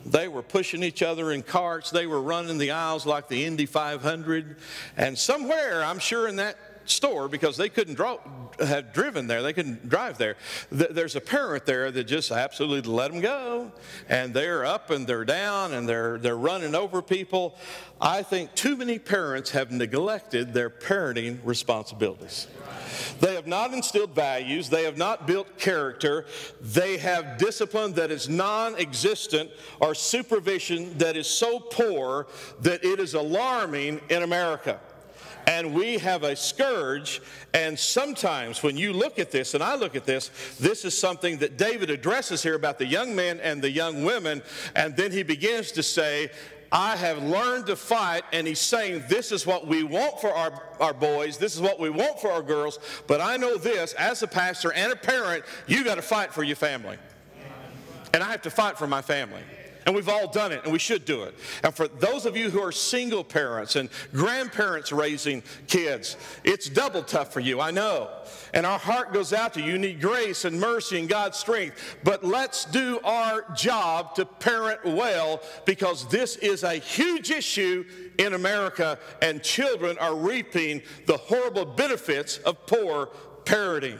They 0.05 0.29
were 0.29 0.43
pushing 0.43 0.85
each 0.85 1.03
other 1.03 1.33
in 1.33 1.43
carts. 1.43 1.91
They 1.91 2.07
were 2.07 2.23
running 2.23 2.59
the 2.59 2.71
aisles 2.71 3.05
like 3.05 3.29
the 3.29 3.45
Indy 3.45 3.67
500. 3.67 4.57
And 4.97 5.19
somewhere, 5.19 5.83
I'm 5.83 5.99
sure 5.99 6.29
in 6.29 6.37
that 6.37 6.57
store 6.91 7.29
because 7.29 7.57
they 7.57 7.69
couldn't 7.69 7.95
draw, 7.95 8.19
have 8.59 8.93
driven 8.93 9.27
there. 9.27 9.43
They 9.43 9.53
couldn't 9.53 9.89
drive 9.89 10.19
there. 10.19 10.37
There's 10.71 11.17
a 11.17 11.21
parent 11.21 11.67
there 11.67 11.91
that 11.91 12.05
just 12.05 12.31
absolutely 12.31 12.91
let 12.91 13.13
them 13.13 13.21
go, 13.21 13.73
and 14.09 14.33
they're 14.33 14.65
up 14.65 14.91
and 14.91 15.07
they're 15.07 15.25
down 15.25 15.75
and 15.75 15.89
they're 15.89 16.19
they're 16.19 16.37
running 16.37 16.75
over 16.75 17.03
people. 17.03 17.57
I 18.01 18.23
think 18.23 18.55
too 18.55 18.77
many 18.77 18.99
parents 18.99 19.51
have 19.51 19.71
neglected 19.71 20.53
their 20.53 20.71
parenting 20.71 21.39
responsibilities. 21.45 22.47
They 23.21 23.35
have 23.35 23.47
not 23.47 23.73
instilled 23.73 24.15
values. 24.15 24.69
They 24.69 24.85
have 24.85 24.97
not 24.97 25.27
built 25.27 25.59
character. 25.59 26.27
They 26.61 26.99
have 26.99 27.39
discipline 27.39 27.93
that 27.95 28.11
is 28.11 28.29
non 28.29 28.77
existent 28.77 29.51
or 29.81 29.95
supervision 29.95 30.97
that 30.99 31.17
is 31.17 31.27
so 31.27 31.61
poor 31.61 32.27
that 32.61 32.85
it 32.85 33.01
is 33.01 33.15
alarming 33.15 34.01
in 34.09 34.23
America 34.23 34.81
and 35.47 35.75
we 35.75 35.99
have 35.99 36.23
a 36.23 36.35
scourge. 36.35 37.23
And 37.55 37.79
sometimes 37.79 38.63
when 38.63 38.77
you 38.77 38.93
look 38.93 39.19
at 39.19 39.31
this, 39.31 39.55
and 39.55 39.63
I 39.63 39.77
look 39.77 39.95
at 39.95 40.05
this, 40.05 40.31
this 40.59 40.85
is 40.85 40.99
something 40.99 41.39
that 41.39 41.57
David 41.57 41.91
addresses 41.91 42.43
here 42.43 42.55
about 42.55 42.79
the 42.79 42.87
young 42.87 43.15
men 43.15 43.41
and 43.41 43.63
the 43.63 43.71
young 43.71 44.05
women. 44.05 44.43
And 44.75 44.97
then 44.97 45.13
he 45.13 45.23
begins 45.23 45.73
to 45.73 45.83
say, 45.83 46.31
I 46.73 46.97
have 46.97 47.23
learned 47.23 47.67
to 47.67 47.77
fight, 47.77 48.25
and 48.33 48.47
he's 48.47 48.59
saying, 48.59 49.05
This 49.09 49.31
is 49.31 49.47
what 49.47 49.69
we 49.69 49.85
want 49.85 50.21
for 50.21 50.35
our, 50.35 50.63
our 50.81 50.93
boys, 50.93 51.39
this 51.39 51.55
is 51.55 51.61
what 51.61 51.79
we 51.79 51.91
want 51.91 52.21
for 52.21 52.31
our 52.31 52.43
girls. 52.43 52.81
But 53.07 53.21
I 53.21 53.37
know 53.37 53.57
this, 53.57 53.93
as 53.95 54.23
a 54.23 54.27
pastor 54.27 54.73
and 54.73 54.93
a 54.93 54.97
parent, 54.97 55.45
you 55.69 55.85
got 55.85 55.95
to 55.95 56.03
fight 56.03 56.35
for 56.35 56.43
your 56.43 56.57
family. 56.57 56.99
And 58.13 58.23
I 58.23 58.31
have 58.31 58.43
to 58.43 58.51
fight 58.51 58.79
for 58.79 58.87
my 58.87 59.01
family. 59.01 59.43
And 59.87 59.95
we've 59.95 60.09
all 60.09 60.27
done 60.27 60.51
it, 60.51 60.65
and 60.65 60.73
we 60.73 60.81
should 60.81 61.05
do 61.05 61.23
it. 61.23 61.37
And 61.63 61.73
for 61.73 61.87
those 61.87 62.27
of 62.27 62.37
you 62.37 62.51
who 62.51 62.61
are 62.61 62.73
single 62.73 63.23
parents 63.23 63.77
and 63.77 63.89
grandparents 64.13 64.91
raising 64.91 65.45
kids, 65.69 66.17
it's 66.43 66.69
double 66.69 67.05
tough 67.05 67.33
for 67.33 67.39
you, 67.39 67.61
I 67.61 67.71
know. 67.71 68.11
And 68.53 68.67
our 68.67 68.81
heart 68.81 69.13
goes 69.13 69.33
out 69.33 69.55
to 69.55 69.61
you. 69.61 69.73
You 69.73 69.79
need 69.79 70.01
grace 70.01 70.45
and 70.45 70.59
mercy 70.59 70.99
and 70.99 71.09
God's 71.09 71.39
strength. 71.39 71.99
But 72.03 72.25
let's 72.25 72.65
do 72.65 72.99
our 73.05 73.45
job 73.55 74.17
to 74.17 74.25
parent 74.27 74.85
well 74.85 75.41
because 75.67 76.09
this 76.09 76.35
is 76.37 76.65
a 76.65 76.75
huge 76.75 77.31
issue 77.31 77.85
in 78.19 78.35
America, 78.35 78.99
and 79.23 79.41
children 79.41 79.97
are 79.99 80.17
reaping 80.17 80.83
the 81.07 81.17
horrible 81.17 81.65
benefits 81.65 82.39
of 82.39 82.67
poor 82.67 83.11
parenting. 83.45 83.99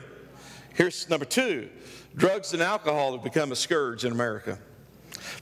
Here's 0.75 1.09
number 1.09 1.25
two 1.25 1.71
drugs 2.17 2.55
and 2.55 2.63
alcohol 2.63 3.13
have 3.13 3.23
become 3.23 3.53
a 3.53 3.57
scourge 3.57 4.05
in 4.05 4.11
America. 4.11 4.59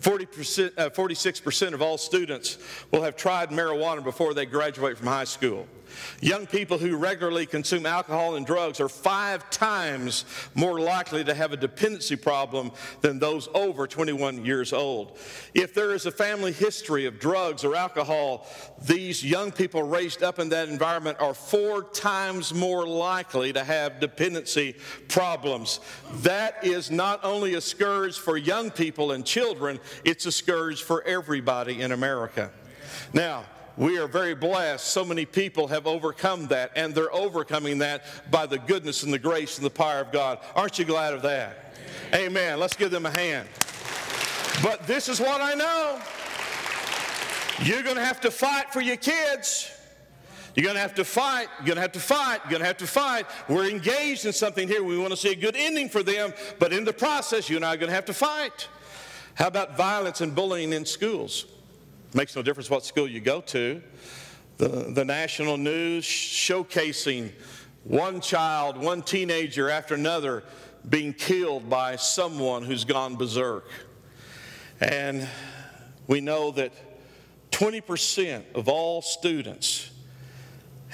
40%, 0.01 0.79
uh, 0.79 0.91
46% 0.91 1.75
of 1.75 1.83
all 1.83 1.99
students 1.99 2.59
will 2.91 3.03
have 3.03 3.17
tried 3.17 3.51
marijuana 3.51 4.03
before 4.03 4.35
they 4.35 4.47
graduate 4.47 4.99
from 4.99 5.07
high 5.07 5.25
school. 5.25 5.67
Young 6.21 6.47
people 6.47 6.79
who 6.79 6.97
regularly 6.97 7.47
consume 7.47 7.87
alcohol 7.87 8.37
and 8.37 8.47
drugs 8.47 8.81
are 8.81 8.89
five 8.89 9.49
times 9.51 10.25
more 10.55 10.81
likely 10.81 11.25
to 11.25 11.35
have 11.35 11.53
a 11.53 11.57
dependency 11.57 12.17
problem 12.17 12.73
than 13.01 13.19
those 13.19 13.49
over 13.55 13.87
21 13.87 14.45
years 14.45 14.73
old. 14.73 15.19
If 15.55 15.75
there 15.75 15.93
is 15.93 16.07
a 16.07 16.11
family 16.11 16.53
history 16.53 17.07
of 17.07 17.19
drugs 17.19 17.65
or 17.65 17.77
alcohol, 17.77 18.47
these 18.83 19.25
young 19.25 19.53
people 19.53 19.83
raised 19.83 20.23
up 20.23 20.39
in 20.39 20.49
that 20.51 20.69
environment 20.69 21.19
are 21.21 21.35
four 21.35 21.83
times 21.83 22.53
more 22.53 22.87
likely 22.87 23.53
to 23.53 23.65
have 23.65 24.01
dependency 24.01 24.77
problems. 25.09 25.81
That 26.23 26.65
is 26.65 26.91
not 26.91 27.25
only 27.25 27.55
a 27.55 27.61
scourge 27.61 28.19
for 28.19 28.37
young 28.37 28.71
people 28.71 29.13
and 29.13 29.25
children, 29.25 29.81
it's 30.05 30.27
a 30.27 30.33
scourge 30.33 30.83
for 30.83 31.03
everybody 31.05 31.81
in 31.81 31.93
America. 31.93 32.51
Now, 33.13 33.45
we 33.77 33.99
are 33.99 34.07
very 34.07 34.35
blessed. 34.35 34.87
So 34.87 35.05
many 35.05 35.25
people 35.27 35.69
have 35.69 35.87
overcome 35.87 36.47
that, 36.49 36.73
and 36.77 36.95
they're 36.95 37.15
overcoming 37.15 37.79
that 37.79 38.05
by 38.31 38.47
the 38.47 38.59
goodness 38.59 39.03
and 39.03 39.13
the 39.13 39.19
grace 39.19 39.57
and 39.57 39.67
the 39.67 39.71
power 39.71 40.01
of 40.01 40.13
God. 40.13 40.39
Aren't 40.55 40.79
you 40.79 40.85
glad 40.85 41.15
of 41.15 41.23
that? 41.23 41.75
Amen. 42.13 42.27
Amen. 42.27 42.61
Let's 42.61 42.77
give 42.77 42.91
them 42.91 43.07
a 43.07 43.11
hand. 43.11 43.49
But 44.63 44.87
this 44.87 45.09
is 45.09 45.21
what 45.21 45.41
I 45.41 45.55
know 45.55 46.01
you're 47.63 47.83
going 47.83 47.97
to 47.97 48.05
have 48.05 48.21
to 48.23 48.31
fight 48.31 48.73
for 48.73 48.81
your 48.81 48.97
kids. 48.97 49.71
You're 50.55 50.65
going 50.65 50.77
to 50.77 50.81
have 50.81 50.95
to 50.95 51.05
fight. 51.05 51.49
You're 51.59 51.67
going 51.67 51.77
to 51.77 51.83
have 51.83 51.93
to 51.93 52.01
fight. 52.01 52.41
You're 52.45 52.51
going 52.51 52.61
to 52.61 52.67
have 52.67 52.77
to 52.79 52.87
fight. 52.87 53.27
We're 53.49 53.69
engaged 53.69 54.25
in 54.25 54.33
something 54.33 54.69
here. 54.69 54.85
We 54.85 54.97
want 54.99 55.11
to 55.11 55.17
see 55.17 55.33
a 55.33 55.37
good 55.37 55.57
ending 55.57 55.89
for 55.89 56.03
them, 56.03 56.33
but 56.59 56.73
in 56.73 56.85
the 56.85 56.93
process, 56.93 57.51
you 57.51 57.57
and 57.57 57.65
I 57.65 57.75
are 57.75 57.77
going 57.77 57.89
to 57.89 57.95
have 57.95 58.05
to 58.07 58.15
fight. 58.15 58.69
How 59.35 59.49
about 59.49 59.77
violence 59.77 60.21
and 60.21 60.35
bullying 60.35 60.73
in 60.73 60.85
schools? 60.85 61.47
Makes 62.17 62.37
no 62.37 62.43
difference 62.43 62.71
what 62.71 62.85
school 62.85 63.09
you 63.09 63.21
go 63.21 63.41
to. 63.41 63.83
The, 64.59 64.69
the 64.69 65.05
national 65.05 65.57
news 65.57 66.05
showcasing 66.05 67.33
one 67.83 68.21
child, 68.21 68.77
one 68.77 69.03
teenager 69.03 69.69
after 69.69 69.97
another 69.97 70.45
being 70.89 71.13
killed 71.13 71.69
by 71.69 71.97
someone 71.97 72.63
who's 72.63 72.85
gone 72.85 73.17
berserk. 73.17 73.69
And 74.81 75.29
we 76.07 76.21
know 76.21 76.53
that 76.53 76.73
20% 77.51 78.45
of 78.55 78.69
all 78.69 79.03
students 79.03 79.91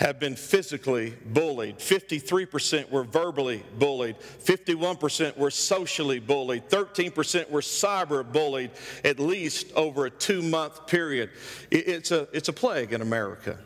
have 0.01 0.19
been 0.19 0.35
physically 0.35 1.15
bullied. 1.27 1.79
53% 1.79 2.91
were 2.91 3.05
verbally 3.05 3.63
bullied. 3.79 4.17
51% 4.19 5.37
were 5.37 5.51
socially 5.51 6.19
bullied. 6.19 6.69
13% 6.71 7.51
were 7.51 7.61
cyber 7.61 8.25
bullied, 8.25 8.71
at 9.05 9.21
least 9.21 9.71
over 9.77 10.07
a 10.07 10.11
two 10.11 10.41
month 10.41 10.87
period. 10.87 11.29
It's 11.71 12.13
a, 12.13 12.29
it's 12.33 12.49
a 12.49 12.53
plague 12.53 12.95
in 12.95 13.03
America. 13.03 13.59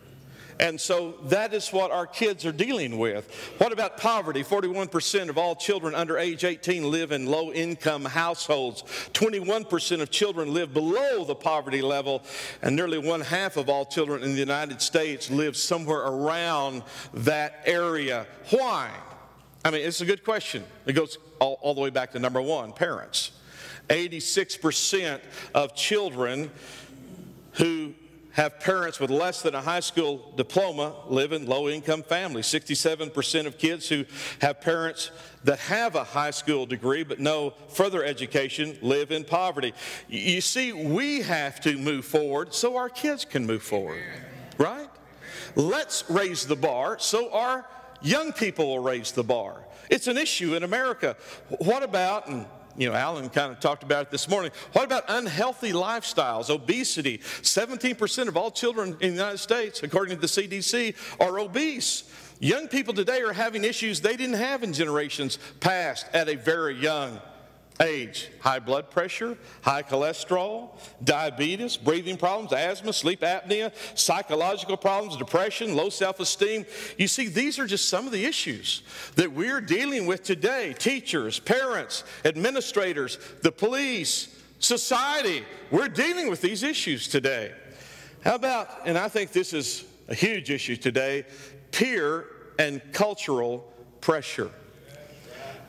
And 0.60 0.80
so 0.80 1.14
that 1.24 1.52
is 1.52 1.72
what 1.72 1.90
our 1.90 2.06
kids 2.06 2.44
are 2.46 2.52
dealing 2.52 2.98
with. 2.98 3.28
What 3.58 3.72
about 3.72 3.96
poverty? 3.96 4.44
41% 4.44 5.28
of 5.28 5.36
all 5.36 5.56
children 5.56 5.94
under 5.94 6.16
age 6.16 6.44
18 6.44 6.90
live 6.90 7.12
in 7.12 7.26
low 7.26 7.52
income 7.52 8.04
households. 8.04 8.82
21% 9.14 10.00
of 10.00 10.10
children 10.10 10.54
live 10.54 10.72
below 10.72 11.24
the 11.24 11.34
poverty 11.34 11.82
level, 11.82 12.22
and 12.62 12.76
nearly 12.76 12.98
one 12.98 13.20
half 13.20 13.56
of 13.56 13.68
all 13.68 13.84
children 13.84 14.22
in 14.22 14.32
the 14.32 14.38
United 14.38 14.80
States 14.80 15.30
live 15.30 15.56
somewhere 15.56 16.00
around 16.00 16.82
that 17.12 17.60
area. 17.64 18.26
Why? 18.50 18.90
I 19.64 19.70
mean, 19.70 19.80
it's 19.80 20.02
a 20.02 20.06
good 20.06 20.24
question. 20.24 20.62
It 20.86 20.92
goes 20.92 21.18
all, 21.40 21.58
all 21.62 21.74
the 21.74 21.80
way 21.80 21.90
back 21.90 22.12
to 22.12 22.18
number 22.18 22.40
one 22.40 22.72
parents. 22.72 23.32
86% 23.88 25.20
of 25.54 25.74
children 25.74 26.50
who 27.52 27.94
have 28.34 28.58
parents 28.60 28.98
with 28.98 29.10
less 29.10 29.42
than 29.42 29.54
a 29.54 29.62
high 29.62 29.80
school 29.80 30.32
diploma 30.36 30.92
live 31.06 31.32
in 31.32 31.46
low 31.46 31.68
income 31.68 32.02
families. 32.02 32.46
67% 32.46 33.46
of 33.46 33.58
kids 33.58 33.88
who 33.88 34.04
have 34.40 34.60
parents 34.60 35.10
that 35.44 35.58
have 35.60 35.94
a 35.94 36.04
high 36.04 36.32
school 36.32 36.66
degree 36.66 37.04
but 37.04 37.20
no 37.20 37.54
further 37.68 38.04
education 38.04 38.76
live 38.82 39.12
in 39.12 39.24
poverty. 39.24 39.72
You 40.08 40.40
see, 40.40 40.72
we 40.72 41.22
have 41.22 41.60
to 41.60 41.78
move 41.78 42.04
forward 42.04 42.52
so 42.52 42.76
our 42.76 42.88
kids 42.88 43.24
can 43.24 43.46
move 43.46 43.62
forward, 43.62 44.02
right? 44.58 44.88
Let's 45.54 46.08
raise 46.10 46.44
the 46.46 46.56
bar 46.56 46.98
so 46.98 47.32
our 47.32 47.66
young 48.02 48.32
people 48.32 48.66
will 48.66 48.80
raise 48.80 49.12
the 49.12 49.24
bar. 49.24 49.64
It's 49.90 50.08
an 50.08 50.18
issue 50.18 50.56
in 50.56 50.64
America. 50.64 51.16
What 51.58 51.84
about, 51.84 52.26
and 52.26 52.46
you 52.76 52.88
know, 52.88 52.94
Alan 52.94 53.28
kind 53.28 53.52
of 53.52 53.60
talked 53.60 53.82
about 53.82 54.06
it 54.06 54.10
this 54.10 54.28
morning. 54.28 54.50
What 54.72 54.84
about 54.84 55.04
unhealthy 55.08 55.72
lifestyles, 55.72 56.50
obesity? 56.50 57.18
17% 57.18 58.28
of 58.28 58.36
all 58.36 58.50
children 58.50 58.90
in 58.92 58.98
the 58.98 59.06
United 59.08 59.38
States, 59.38 59.82
according 59.82 60.16
to 60.16 60.20
the 60.20 60.26
CDC, 60.26 60.94
are 61.20 61.38
obese. 61.38 62.04
Young 62.40 62.68
people 62.68 62.92
today 62.92 63.22
are 63.22 63.32
having 63.32 63.64
issues 63.64 64.00
they 64.00 64.16
didn't 64.16 64.36
have 64.36 64.62
in 64.62 64.72
generations 64.72 65.38
past 65.60 66.06
at 66.12 66.28
a 66.28 66.36
very 66.36 66.74
young 66.74 67.20
age 67.80 68.30
high 68.40 68.58
blood 68.58 68.90
pressure, 68.90 69.36
high 69.62 69.82
cholesterol, 69.82 70.70
diabetes, 71.02 71.76
breathing 71.76 72.16
problems, 72.16 72.52
asthma, 72.52 72.92
sleep 72.92 73.20
apnea, 73.20 73.72
psychological 73.96 74.76
problems, 74.76 75.16
depression, 75.16 75.74
low 75.74 75.88
self 75.88 76.20
esteem. 76.20 76.64
You 76.98 77.08
see, 77.08 77.28
these 77.28 77.58
are 77.58 77.66
just 77.66 77.88
some 77.88 78.06
of 78.06 78.12
the 78.12 78.24
issues 78.24 78.82
that 79.16 79.32
we're 79.32 79.60
dealing 79.60 80.06
with 80.06 80.22
today. 80.22 80.74
Teachers, 80.78 81.40
parents, 81.40 82.04
administrators, 82.24 83.18
the 83.42 83.52
police, 83.52 84.28
society, 84.58 85.44
we're 85.70 85.88
dealing 85.88 86.30
with 86.30 86.40
these 86.40 86.62
issues 86.62 87.08
today. 87.08 87.52
How 88.22 88.36
about, 88.36 88.68
and 88.86 88.96
I 88.96 89.08
think 89.08 89.32
this 89.32 89.52
is 89.52 89.84
a 90.08 90.14
huge 90.14 90.50
issue 90.50 90.76
today, 90.76 91.26
peer 91.72 92.26
and 92.58 92.80
cultural 92.92 93.70
pressure. 94.00 94.50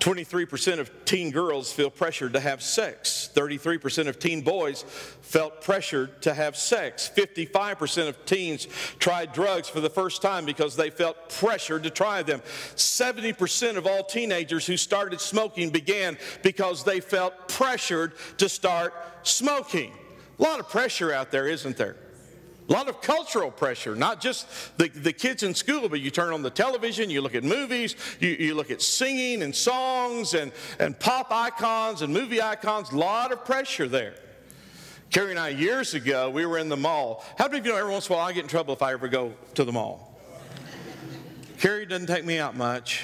23% 0.05 0.77
of 0.77 0.91
teen 1.05 1.31
girls 1.31 1.71
feel 1.71 1.89
pressured 1.89 2.33
to 2.33 2.39
have 2.39 2.61
sex. 2.61 3.27
33% 3.33 4.07
of 4.07 4.19
teen 4.19 4.41
boys 4.41 4.83
felt 5.23 5.63
pressured 5.63 6.21
to 6.21 6.31
have 6.31 6.55
sex. 6.55 7.09
55% 7.17 8.09
of 8.09 8.25
teens 8.27 8.67
tried 8.99 9.33
drugs 9.33 9.67
for 9.67 9.79
the 9.79 9.89
first 9.89 10.21
time 10.21 10.45
because 10.45 10.75
they 10.75 10.91
felt 10.91 11.31
pressured 11.39 11.81
to 11.81 11.89
try 11.89 12.21
them. 12.21 12.39
70% 12.75 13.77
of 13.77 13.87
all 13.87 14.03
teenagers 14.03 14.67
who 14.67 14.77
started 14.77 15.19
smoking 15.19 15.71
began 15.71 16.19
because 16.43 16.83
they 16.83 16.99
felt 16.99 17.47
pressured 17.47 18.13
to 18.37 18.47
start 18.47 18.93
smoking. 19.23 19.91
A 20.37 20.43
lot 20.43 20.59
of 20.59 20.69
pressure 20.69 21.11
out 21.11 21.31
there, 21.31 21.47
isn't 21.47 21.77
there? 21.77 21.95
A 22.67 22.73
lot 22.73 22.89
of 22.89 22.99
cultural 23.01 23.51
pressure, 23.51 23.95
not 23.95 24.19
just 24.19 24.47
the, 24.77 24.89
the 24.89 25.13
kids 25.13 25.43
in 25.43 25.53
school, 25.53 25.87
but 25.87 26.01
you 26.01 26.09
turn 26.09 26.33
on 26.33 26.41
the 26.41 26.49
television, 26.49 27.11
you 27.11 27.21
look 27.21 27.35
at 27.35 27.43
movies, 27.43 27.95
you, 28.19 28.29
you 28.29 28.55
look 28.55 28.71
at 28.71 28.81
singing 28.81 29.43
and 29.43 29.55
songs 29.55 30.33
and, 30.33 30.51
and 30.79 30.99
pop 30.99 31.27
icons 31.29 32.01
and 32.01 32.11
movie 32.11 32.41
icons, 32.41 32.91
a 32.91 32.97
lot 32.97 33.31
of 33.31 33.45
pressure 33.45 33.87
there. 33.87 34.15
Carrie 35.11 35.29
and 35.29 35.39
I, 35.39 35.49
years 35.49 35.93
ago, 35.93 36.31
we 36.31 36.45
were 36.47 36.57
in 36.57 36.67
the 36.69 36.77
mall. 36.77 37.23
How 37.37 37.45
many 37.45 37.59
of 37.59 37.65
you 37.65 37.71
know 37.71 37.77
every 37.77 37.91
once 37.91 38.09
in 38.09 38.13
a 38.13 38.17
while 38.17 38.27
I 38.27 38.33
get 38.33 38.43
in 38.43 38.49
trouble 38.49 38.73
if 38.73 38.81
I 38.81 38.93
ever 38.93 39.07
go 39.07 39.33
to 39.53 39.63
the 39.63 39.71
mall? 39.71 40.19
Carrie 41.59 41.85
doesn't 41.85 42.07
take 42.07 42.25
me 42.25 42.39
out 42.39 42.57
much. 42.57 43.03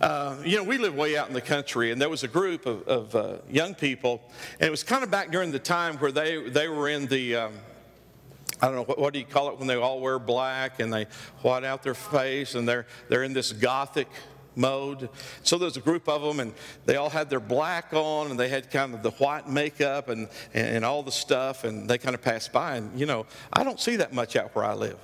Uh, 0.00 0.36
you 0.44 0.56
know, 0.56 0.62
we 0.62 0.78
live 0.78 0.94
way 0.94 1.16
out 1.16 1.26
in 1.26 1.34
the 1.34 1.40
country, 1.40 1.90
and 1.90 2.00
there 2.00 2.08
was 2.08 2.22
a 2.22 2.28
group 2.28 2.66
of, 2.66 2.86
of 2.86 3.14
uh, 3.16 3.36
young 3.50 3.74
people, 3.74 4.22
and 4.60 4.68
it 4.68 4.70
was 4.70 4.84
kind 4.84 5.02
of 5.02 5.10
back 5.10 5.32
during 5.32 5.50
the 5.50 5.58
time 5.58 5.96
where 5.96 6.12
they, 6.12 6.48
they 6.48 6.68
were 6.68 6.88
in 6.88 7.06
the, 7.06 7.34
um, 7.34 7.54
I 8.62 8.66
don't 8.66 8.76
know, 8.76 8.84
what, 8.84 8.98
what, 8.98 9.12
do 9.12 9.18
you 9.18 9.24
call 9.24 9.48
it 9.48 9.58
when 9.58 9.66
they 9.66 9.74
all 9.74 10.00
wear 10.00 10.20
black 10.20 10.78
and 10.78 10.92
they 10.92 11.06
white 11.42 11.64
out 11.64 11.82
their 11.82 11.94
face, 11.94 12.54
and 12.54 12.68
they're, 12.68 12.86
they're 13.08 13.24
in 13.24 13.32
this 13.32 13.50
gothic 13.52 14.06
mode. 14.54 15.08
So 15.42 15.58
there's 15.58 15.76
a 15.76 15.80
group 15.80 16.08
of 16.08 16.22
them, 16.22 16.38
and 16.38 16.54
they 16.86 16.94
all 16.94 17.10
had 17.10 17.28
their 17.28 17.40
black 17.40 17.92
on, 17.92 18.30
and 18.30 18.38
they 18.38 18.48
had 18.48 18.70
kind 18.70 18.94
of 18.94 19.02
the 19.02 19.10
white 19.12 19.48
makeup 19.48 20.10
and, 20.10 20.28
and, 20.54 20.76
and 20.76 20.84
all 20.84 21.02
the 21.02 21.10
stuff, 21.10 21.64
and 21.64 21.90
they 21.90 21.98
kind 21.98 22.14
of 22.14 22.22
passed 22.22 22.52
by. 22.52 22.76
And, 22.76 22.98
you 22.98 23.06
know, 23.06 23.26
I 23.52 23.64
don't 23.64 23.80
see 23.80 23.96
that 23.96 24.12
much 24.12 24.36
out 24.36 24.54
where 24.54 24.64
I 24.64 24.74
live. 24.74 24.98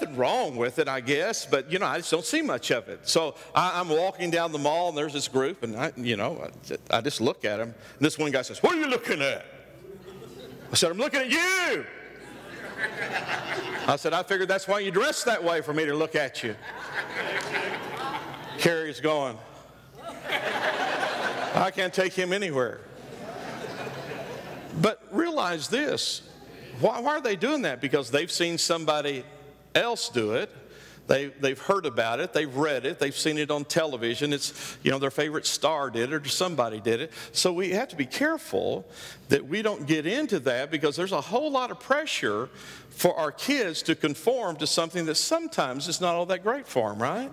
Nothing 0.00 0.16
wrong 0.16 0.56
with 0.56 0.80
it, 0.80 0.88
I 0.88 1.00
guess, 1.00 1.46
but 1.46 1.70
you 1.70 1.78
know, 1.78 1.86
I 1.86 1.98
just 1.98 2.10
don't 2.10 2.24
see 2.24 2.42
much 2.42 2.72
of 2.72 2.88
it. 2.88 3.08
So 3.08 3.36
I, 3.54 3.78
am 3.80 3.88
walking 3.88 4.28
down 4.28 4.50
the 4.50 4.58
mall, 4.58 4.88
and 4.88 4.98
there's 4.98 5.12
this 5.12 5.28
group, 5.28 5.62
and 5.62 5.76
I, 5.76 5.92
you 5.96 6.16
know, 6.16 6.50
I, 6.90 6.96
I 6.96 7.00
just 7.00 7.20
look 7.20 7.44
at 7.44 7.58
them. 7.58 7.68
And 7.68 8.00
this 8.00 8.18
one 8.18 8.32
guy 8.32 8.42
says, 8.42 8.60
"What 8.60 8.74
are 8.74 8.80
you 8.80 8.88
looking 8.88 9.22
at?" 9.22 9.46
I 10.72 10.74
said, 10.74 10.90
"I'm 10.90 10.98
looking 10.98 11.20
at 11.20 11.30
you." 11.30 11.84
I 13.86 13.94
said, 13.94 14.12
"I 14.12 14.24
figured 14.24 14.48
that's 14.48 14.66
why 14.66 14.80
you 14.80 14.90
dress 14.90 15.22
that 15.24 15.44
way 15.44 15.60
for 15.60 15.72
me 15.72 15.84
to 15.84 15.94
look 15.94 16.16
at 16.16 16.42
you." 16.42 16.56
Carrie's 18.58 18.98
going. 18.98 19.38
I 21.54 21.70
can't 21.72 21.94
take 21.94 22.14
him 22.14 22.32
anywhere. 22.32 22.80
But 24.82 25.00
realize 25.12 25.68
this 25.68 26.22
why, 26.80 26.98
why, 26.98 27.18
are 27.18 27.20
they 27.20 27.36
doing 27.36 27.62
that? 27.62 27.80
Because 27.80 28.10
they've 28.10 28.30
seen 28.30 28.58
somebody 28.58 29.24
else 29.74 30.08
do 30.08 30.32
it. 30.32 30.50
They, 31.06 31.26
they've 31.26 31.58
heard 31.58 31.84
about 31.84 32.20
it, 32.20 32.32
they've 32.32 32.54
read 32.54 32.86
it, 32.86 32.98
they've 32.98 33.16
seen 33.16 33.36
it 33.36 33.50
on 33.50 33.66
television. 33.66 34.32
It's, 34.32 34.78
you 34.82 34.90
know, 34.90 34.98
their 34.98 35.10
favorite 35.10 35.44
star 35.44 35.90
did 35.90 36.12
it 36.12 36.26
or 36.26 36.28
somebody 36.28 36.80
did 36.80 37.02
it. 37.02 37.12
So 37.32 37.52
we 37.52 37.70
have 37.70 37.88
to 37.88 37.96
be 37.96 38.06
careful 38.06 38.86
that 39.28 39.46
we 39.46 39.60
don't 39.60 39.86
get 39.86 40.06
into 40.06 40.38
that 40.40 40.70
because 40.70 40.96
there's 40.96 41.12
a 41.12 41.20
whole 41.20 41.50
lot 41.50 41.70
of 41.70 41.78
pressure 41.78 42.48
for 42.88 43.14
our 43.18 43.30
kids 43.30 43.82
to 43.82 43.94
conform 43.94 44.56
to 44.56 44.66
something 44.66 45.04
that 45.04 45.16
sometimes 45.16 45.88
is 45.88 46.00
not 46.00 46.14
all 46.14 46.26
that 46.26 46.42
great 46.42 46.66
for 46.66 46.88
them, 46.90 47.02
right? 47.02 47.30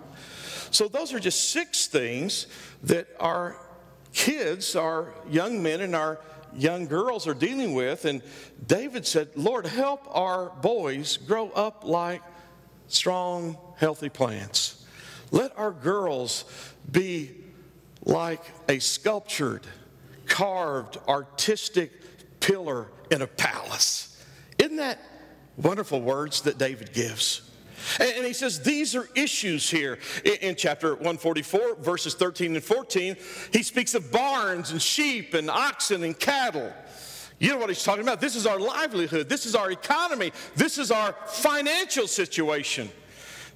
So 0.70 0.86
those 0.88 1.14
are 1.14 1.20
just 1.20 1.50
six 1.50 1.86
things 1.86 2.46
that 2.82 3.06
our 3.20 3.56
kids, 4.12 4.76
our 4.76 5.14
young 5.30 5.62
men, 5.62 5.80
and 5.80 5.96
our 5.96 6.20
young 6.54 6.86
girls 6.86 7.26
are 7.26 7.34
dealing 7.34 7.72
with. 7.74 8.04
And 8.04 8.22
David 8.66 9.06
said, 9.06 9.28
Lord, 9.34 9.64
help 9.64 10.06
our 10.14 10.50
boys 10.60 11.16
grow 11.16 11.48
up 11.50 11.84
like 11.84 12.20
strong, 12.92 13.56
healthy 13.76 14.08
plants. 14.08 14.84
Let 15.30 15.56
our 15.58 15.72
girls 15.72 16.44
be 16.90 17.30
like 18.04 18.42
a 18.68 18.78
sculptured, 18.78 19.66
carved, 20.26 20.98
artistic 21.08 22.40
pillar 22.40 22.88
in 23.10 23.22
a 23.22 23.26
palace. 23.26 24.22
Isn't 24.58 24.76
that 24.76 24.98
wonderful 25.56 26.00
words 26.00 26.42
that 26.42 26.58
David 26.58 26.92
gives? 26.92 27.48
And 27.98 28.24
he 28.24 28.32
says 28.32 28.60
these 28.60 28.94
are 28.94 29.08
issues 29.14 29.68
here 29.68 29.98
in 30.24 30.54
chapter 30.54 30.90
144, 30.90 31.76
verses 31.76 32.14
13 32.14 32.54
and 32.54 32.64
14. 32.64 33.16
He 33.52 33.62
speaks 33.62 33.94
of 33.94 34.12
barns 34.12 34.70
and 34.70 34.80
sheep 34.80 35.34
and 35.34 35.50
oxen 35.50 36.04
and 36.04 36.18
cattle. 36.18 36.72
You 37.42 37.48
know 37.48 37.58
what 37.58 37.70
he's 37.70 37.82
talking 37.82 38.04
about? 38.04 38.20
This 38.20 38.36
is 38.36 38.46
our 38.46 38.60
livelihood. 38.60 39.28
This 39.28 39.46
is 39.46 39.56
our 39.56 39.72
economy. 39.72 40.30
This 40.54 40.78
is 40.78 40.92
our 40.92 41.12
financial 41.26 42.06
situation. 42.06 42.88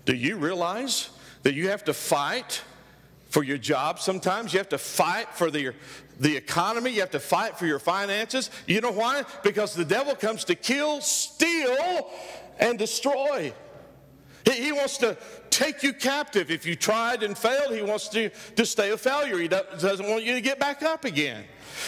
Do 0.04 0.16
you 0.16 0.38
realize 0.38 1.10
that 1.44 1.54
you 1.54 1.68
have 1.68 1.84
to 1.84 1.94
fight 1.94 2.64
for 3.28 3.44
your 3.44 3.58
job 3.58 4.00
sometimes? 4.00 4.52
You 4.52 4.58
have 4.58 4.68
to 4.70 4.78
fight 4.78 5.28
for 5.34 5.52
the, 5.52 5.72
the 6.18 6.36
economy. 6.36 6.90
You 6.90 7.00
have 7.02 7.12
to 7.12 7.20
fight 7.20 7.56
for 7.56 7.66
your 7.66 7.78
finances. 7.78 8.50
You 8.66 8.80
know 8.80 8.90
why? 8.90 9.22
Because 9.44 9.72
the 9.72 9.84
devil 9.84 10.16
comes 10.16 10.42
to 10.46 10.56
kill, 10.56 11.00
steal, 11.00 12.10
and 12.58 12.80
destroy. 12.80 13.52
He 14.52 14.72
wants 14.72 14.98
to 14.98 15.16
take 15.56 15.82
you 15.82 15.94
captive. 15.94 16.50
If 16.50 16.66
you 16.66 16.76
tried 16.76 17.22
and 17.22 17.36
failed, 17.36 17.74
he 17.74 17.82
wants 17.82 18.08
to, 18.08 18.28
to 18.56 18.66
stay 18.66 18.90
a 18.90 18.96
failure. 18.98 19.38
He 19.38 19.48
doesn't 19.48 20.06
want 20.06 20.22
you 20.22 20.34
to 20.34 20.40
get 20.42 20.60
back 20.60 20.82
up 20.82 21.06
again. 21.06 21.44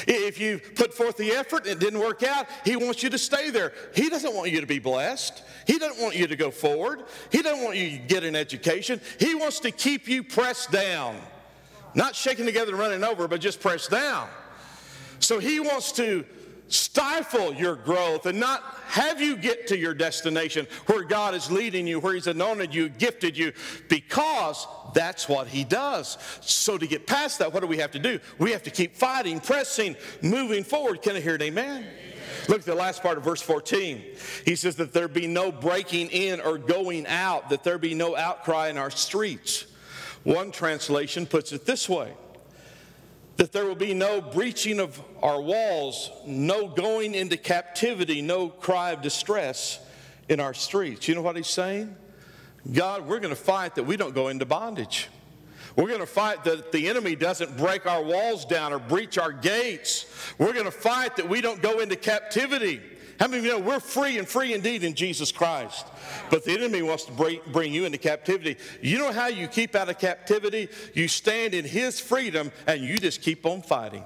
If 0.06 0.40
you 0.40 0.58
put 0.58 0.94
forth 0.94 1.18
the 1.18 1.32
effort 1.32 1.66
and 1.66 1.72
it 1.72 1.78
didn't 1.78 2.00
work 2.00 2.22
out, 2.22 2.46
He 2.64 2.76
wants 2.76 3.02
you 3.02 3.10
to 3.10 3.18
stay 3.18 3.50
there. 3.50 3.72
He 3.94 4.08
doesn't 4.08 4.34
want 4.34 4.50
you 4.50 4.60
to 4.62 4.66
be 4.66 4.78
blessed. 4.78 5.42
He 5.66 5.78
doesn't 5.78 6.02
want 6.02 6.16
you 6.16 6.26
to 6.26 6.36
go 6.36 6.50
forward. 6.50 7.04
He 7.30 7.42
doesn't 7.42 7.62
want 7.62 7.76
you 7.76 7.90
to 7.90 7.98
get 7.98 8.24
an 8.24 8.34
education. 8.34 9.00
He 9.18 9.34
wants 9.34 9.60
to 9.60 9.70
keep 9.70 10.08
you 10.08 10.22
pressed 10.22 10.70
down. 10.70 11.16
Not 11.94 12.16
shaking 12.16 12.46
together 12.46 12.72
and 12.72 12.80
running 12.80 13.04
over, 13.04 13.28
but 13.28 13.40
just 13.40 13.60
pressed 13.60 13.90
down. 13.90 14.28
So 15.20 15.38
He 15.38 15.60
wants 15.60 15.92
to 15.92 16.24
stifle 16.68 17.52
your 17.52 17.74
growth 17.74 18.26
and 18.26 18.38
not 18.38 18.62
have 18.86 19.20
you 19.20 19.36
get 19.36 19.66
to 19.68 19.76
your 19.76 19.94
destination 19.94 20.66
where 20.86 21.02
God 21.02 21.34
is 21.34 21.50
leading 21.50 21.86
you, 21.86 22.00
where 22.00 22.14
He's 22.14 22.26
anointed 22.26 22.74
you, 22.74 22.88
gifted 22.88 23.36
you, 23.36 23.52
because 23.88 24.66
that's 24.94 25.28
what 25.28 25.48
He 25.48 25.64
does. 25.64 26.18
So 26.40 26.78
to 26.78 26.86
get 26.86 27.06
past 27.06 27.38
that, 27.40 27.52
what 27.52 27.60
do 27.60 27.66
we 27.66 27.78
have 27.78 27.92
to 27.92 27.98
do? 27.98 28.20
We 28.38 28.52
have 28.52 28.62
to 28.64 28.70
keep 28.70 28.96
fighting, 28.96 29.40
pressing, 29.40 29.96
moving 30.22 30.64
forward. 30.64 31.02
Can 31.02 31.16
I 31.16 31.20
hear 31.20 31.34
an 31.34 31.42
amen? 31.42 31.86
Look 32.48 32.60
at 32.60 32.64
the 32.64 32.74
last 32.74 33.02
part 33.02 33.18
of 33.18 33.24
verse 33.24 33.42
14. 33.42 34.02
He 34.44 34.56
says 34.56 34.76
that 34.76 34.92
there 34.92 35.08
be 35.08 35.26
no 35.26 35.52
breaking 35.52 36.08
in 36.08 36.40
or 36.40 36.56
going 36.56 37.06
out, 37.06 37.50
that 37.50 37.62
there 37.62 37.78
be 37.78 37.94
no 37.94 38.16
outcry 38.16 38.68
in 38.68 38.78
our 38.78 38.90
streets. 38.90 39.66
One 40.24 40.50
translation 40.50 41.26
puts 41.26 41.52
it 41.52 41.66
this 41.66 41.88
way 41.88 42.14
that 43.38 43.52
there 43.52 43.64
will 43.64 43.76
be 43.76 43.94
no 43.94 44.20
breaching 44.20 44.80
of 44.80 45.00
our 45.22 45.40
walls, 45.40 46.10
no 46.26 46.66
going 46.66 47.14
into 47.14 47.36
captivity, 47.36 48.20
no 48.20 48.48
cry 48.48 48.90
of 48.90 49.00
distress 49.00 49.78
in 50.28 50.40
our 50.40 50.52
streets. 50.52 51.06
You 51.08 51.14
know 51.14 51.22
what 51.22 51.36
he's 51.36 51.46
saying? 51.46 51.96
God, 52.70 53.06
we're 53.06 53.20
going 53.20 53.34
to 53.34 53.40
fight 53.40 53.76
that 53.76 53.84
we 53.84 53.96
don't 53.96 54.14
go 54.14 54.28
into 54.28 54.44
bondage. 54.44 55.08
We're 55.76 55.86
going 55.86 56.00
to 56.00 56.06
fight 56.06 56.42
that 56.44 56.72
the 56.72 56.88
enemy 56.88 57.14
doesn't 57.14 57.56
break 57.56 57.86
our 57.86 58.02
walls 58.02 58.44
down 58.44 58.72
or 58.72 58.80
breach 58.80 59.16
our 59.16 59.30
gates. 59.30 60.06
We're 60.36 60.52
going 60.52 60.64
to 60.64 60.72
fight 60.72 61.14
that 61.16 61.28
we 61.28 61.40
don't 61.40 61.62
go 61.62 61.78
into 61.78 61.94
captivity. 61.94 62.80
How 63.18 63.26
many 63.26 63.38
of 63.38 63.44
you 63.44 63.50
know 63.52 63.58
we're 63.58 63.80
free 63.80 64.18
and 64.18 64.28
free 64.28 64.54
indeed 64.54 64.84
in 64.84 64.94
Jesus 64.94 65.32
Christ? 65.32 65.86
But 66.30 66.44
the 66.44 66.52
enemy 66.52 66.82
wants 66.82 67.04
to 67.06 67.12
bring 67.12 67.72
you 67.72 67.84
into 67.84 67.98
captivity. 67.98 68.56
You 68.80 68.98
know 68.98 69.12
how 69.12 69.26
you 69.26 69.48
keep 69.48 69.74
out 69.74 69.88
of 69.88 69.98
captivity? 69.98 70.68
You 70.94 71.08
stand 71.08 71.52
in 71.52 71.64
his 71.64 71.98
freedom 71.98 72.52
and 72.66 72.80
you 72.80 72.96
just 72.96 73.20
keep 73.22 73.44
on 73.44 73.62
fighting. 73.62 74.04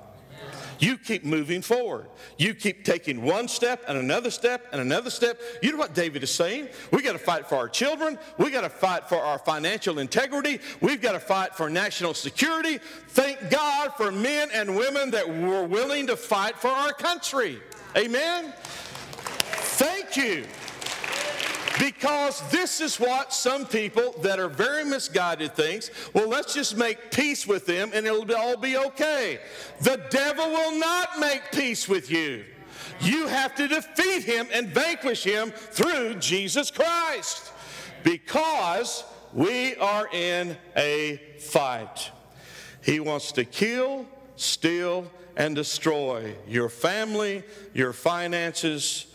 You 0.78 0.98
keep 0.98 1.24
moving 1.24 1.62
forward. 1.62 2.06
You 2.38 2.54
keep 2.54 2.84
taking 2.84 3.22
one 3.22 3.46
step 3.46 3.84
and 3.86 3.96
another 3.96 4.32
step 4.32 4.66
and 4.72 4.80
another 4.80 5.10
step. 5.10 5.40
You 5.62 5.70
know 5.70 5.78
what 5.78 5.94
David 5.94 6.24
is 6.24 6.34
saying? 6.34 6.68
We 6.90 7.02
got 7.02 7.12
to 7.12 7.18
fight 7.18 7.46
for 7.46 7.54
our 7.54 7.68
children. 7.68 8.18
We 8.36 8.50
got 8.50 8.62
to 8.62 8.68
fight 8.68 9.08
for 9.08 9.18
our 9.18 9.38
financial 9.38 10.00
integrity. 10.00 10.58
We've 10.80 11.00
got 11.00 11.12
to 11.12 11.20
fight 11.20 11.54
for 11.54 11.70
national 11.70 12.14
security. 12.14 12.78
Thank 13.08 13.48
God 13.48 13.92
for 13.96 14.10
men 14.10 14.48
and 14.52 14.76
women 14.76 15.12
that 15.12 15.28
were 15.28 15.64
willing 15.64 16.08
to 16.08 16.16
fight 16.16 16.56
for 16.56 16.68
our 16.68 16.92
country. 16.92 17.60
Amen. 17.96 18.52
Thank 19.82 20.16
you. 20.16 20.44
Because 21.80 22.48
this 22.52 22.80
is 22.80 23.00
what 23.00 23.32
some 23.32 23.66
people 23.66 24.12
that 24.22 24.38
are 24.38 24.48
very 24.48 24.84
misguided 24.84 25.56
thinks. 25.56 25.90
Well, 26.14 26.28
let's 26.28 26.54
just 26.54 26.76
make 26.76 27.10
peace 27.10 27.48
with 27.48 27.66
them 27.66 27.90
and 27.92 28.06
it'll 28.06 28.32
all 28.32 28.56
be 28.56 28.76
okay. 28.76 29.40
The 29.80 30.00
devil 30.10 30.48
will 30.50 30.78
not 30.78 31.18
make 31.18 31.50
peace 31.50 31.88
with 31.88 32.12
you. 32.12 32.44
You 33.00 33.26
have 33.26 33.56
to 33.56 33.66
defeat 33.66 34.22
him 34.22 34.46
and 34.52 34.68
vanquish 34.68 35.24
him 35.24 35.50
through 35.50 36.14
Jesus 36.16 36.70
Christ. 36.70 37.50
Because 38.04 39.02
we 39.32 39.74
are 39.76 40.08
in 40.12 40.56
a 40.76 41.20
fight. 41.40 42.12
He 42.84 43.00
wants 43.00 43.32
to 43.32 43.44
kill, 43.44 44.06
steal, 44.36 45.10
and 45.36 45.56
destroy 45.56 46.36
your 46.46 46.68
family, 46.68 47.42
your 47.74 47.92
finances. 47.92 49.06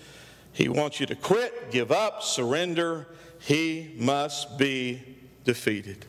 He 0.51 0.69
wants 0.69 0.99
you 0.99 1.05
to 1.05 1.15
quit, 1.15 1.71
give 1.71 1.91
up, 1.91 2.23
surrender. 2.23 3.07
He 3.39 3.93
must 3.97 4.57
be 4.57 5.01
defeated. 5.43 6.05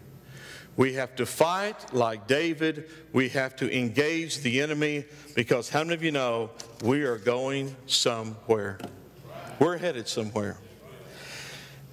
We 0.76 0.94
have 0.94 1.16
to 1.16 1.26
fight 1.26 1.92
like 1.92 2.28
David. 2.28 2.88
We 3.12 3.30
have 3.30 3.56
to 3.56 3.76
engage 3.76 4.38
the 4.40 4.60
enemy 4.60 5.04
because 5.34 5.68
how 5.68 5.80
many 5.80 5.94
of 5.94 6.02
you 6.04 6.12
know 6.12 6.50
we 6.82 7.02
are 7.02 7.18
going 7.18 7.74
somewhere? 7.86 8.78
We're 9.58 9.76
headed 9.76 10.06
somewhere. 10.06 10.56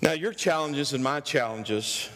Now, 0.01 0.11
your 0.11 0.33
challenges 0.33 0.93
and 0.93 1.03
my 1.03 1.19
challenges 1.19 2.09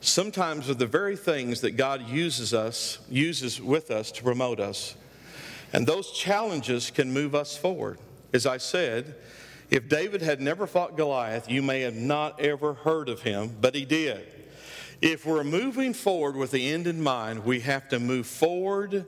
sometimes 0.00 0.70
are 0.70 0.74
the 0.74 0.86
very 0.86 1.16
things 1.16 1.60
that 1.60 1.72
God 1.72 2.08
uses 2.08 2.54
us, 2.54 3.00
uses 3.10 3.60
with 3.60 3.90
us 3.90 4.10
to 4.12 4.22
promote 4.22 4.60
us. 4.60 4.94
And 5.74 5.86
those 5.86 6.12
challenges 6.12 6.90
can 6.90 7.12
move 7.12 7.34
us 7.34 7.54
forward. 7.54 7.98
As 8.32 8.46
I 8.46 8.56
said, 8.56 9.14
if 9.70 9.88
David 9.88 10.22
had 10.22 10.40
never 10.40 10.66
fought 10.66 10.96
Goliath, 10.96 11.50
you 11.50 11.62
may 11.62 11.82
have 11.82 11.94
not 11.94 12.40
ever 12.40 12.74
heard 12.74 13.08
of 13.08 13.22
him, 13.22 13.56
but 13.60 13.74
he 13.74 13.84
did. 13.84 14.26
If 15.00 15.26
we're 15.26 15.44
moving 15.44 15.94
forward 15.94 16.36
with 16.36 16.50
the 16.50 16.70
end 16.70 16.86
in 16.86 17.02
mind, 17.02 17.44
we 17.44 17.60
have 17.60 17.88
to 17.90 18.00
move 18.00 18.26
forward 18.26 19.06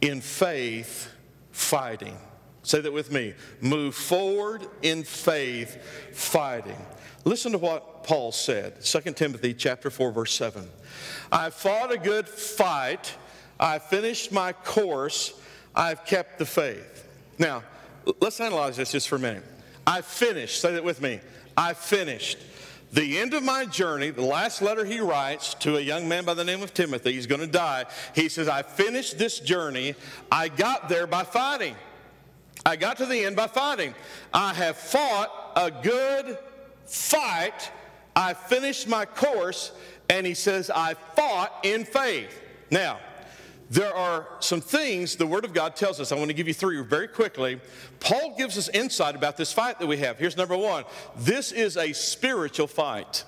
in 0.00 0.20
faith, 0.20 1.12
fighting. 1.52 2.16
Say 2.62 2.80
that 2.80 2.92
with 2.92 3.12
me. 3.12 3.34
Move 3.60 3.94
forward 3.94 4.66
in 4.82 5.04
faith, 5.04 5.80
fighting. 6.12 6.76
Listen 7.24 7.52
to 7.52 7.58
what 7.58 8.04
Paul 8.04 8.32
said, 8.32 8.84
2 8.84 9.12
Timothy 9.12 9.54
chapter 9.54 9.90
4 9.90 10.12
verse 10.12 10.34
7. 10.34 10.68
I 11.30 11.50
fought 11.50 11.92
a 11.92 11.98
good 11.98 12.28
fight, 12.28 13.14
I 13.58 13.78
finished 13.78 14.32
my 14.32 14.52
course, 14.52 15.32
I've 15.74 16.04
kept 16.04 16.38
the 16.38 16.46
faith. 16.46 17.06
Now, 17.38 17.62
let's 18.20 18.40
analyze 18.40 18.76
this 18.76 18.92
just 18.92 19.08
for 19.08 19.16
a 19.16 19.20
minute. 19.20 19.44
I 19.86 20.00
finished, 20.00 20.60
say 20.60 20.72
that 20.74 20.84
with 20.84 21.00
me. 21.00 21.20
I 21.56 21.74
finished. 21.74 22.38
The 22.92 23.18
end 23.18 23.34
of 23.34 23.42
my 23.42 23.66
journey, 23.66 24.10
the 24.10 24.22
last 24.22 24.62
letter 24.62 24.84
he 24.84 25.00
writes 25.00 25.54
to 25.54 25.76
a 25.76 25.80
young 25.80 26.08
man 26.08 26.24
by 26.24 26.34
the 26.34 26.44
name 26.44 26.62
of 26.62 26.72
Timothy, 26.72 27.12
he's 27.12 27.26
going 27.26 27.40
to 27.40 27.46
die. 27.46 27.86
He 28.14 28.28
says, 28.28 28.48
I 28.48 28.62
finished 28.62 29.18
this 29.18 29.40
journey. 29.40 29.96
I 30.30 30.48
got 30.48 30.88
there 30.88 31.08
by 31.08 31.24
fighting. 31.24 31.74
I 32.64 32.76
got 32.76 32.96
to 32.98 33.06
the 33.06 33.24
end 33.24 33.34
by 33.34 33.48
fighting. 33.48 33.94
I 34.32 34.54
have 34.54 34.76
fought 34.76 35.52
a 35.56 35.70
good 35.70 36.38
fight. 36.86 37.70
I 38.14 38.32
finished 38.32 38.86
my 38.86 39.04
course, 39.04 39.72
and 40.08 40.24
he 40.24 40.34
says, 40.34 40.70
I 40.70 40.94
fought 40.94 41.52
in 41.64 41.84
faith. 41.84 42.40
Now, 42.70 43.00
there 43.74 43.92
are 43.92 44.28
some 44.38 44.60
things 44.60 45.16
the 45.16 45.26
Word 45.26 45.44
of 45.44 45.52
God 45.52 45.74
tells 45.74 45.98
us. 45.98 46.12
I 46.12 46.14
want 46.14 46.28
to 46.28 46.34
give 46.34 46.46
you 46.46 46.54
three 46.54 46.80
very 46.82 47.08
quickly. 47.08 47.60
Paul 47.98 48.36
gives 48.38 48.56
us 48.56 48.68
insight 48.68 49.16
about 49.16 49.36
this 49.36 49.52
fight 49.52 49.80
that 49.80 49.86
we 49.88 49.96
have. 49.96 50.16
Here's 50.16 50.36
number 50.36 50.56
one 50.56 50.84
this 51.16 51.50
is 51.50 51.76
a 51.76 51.92
spiritual 51.92 52.68
fight. 52.68 53.24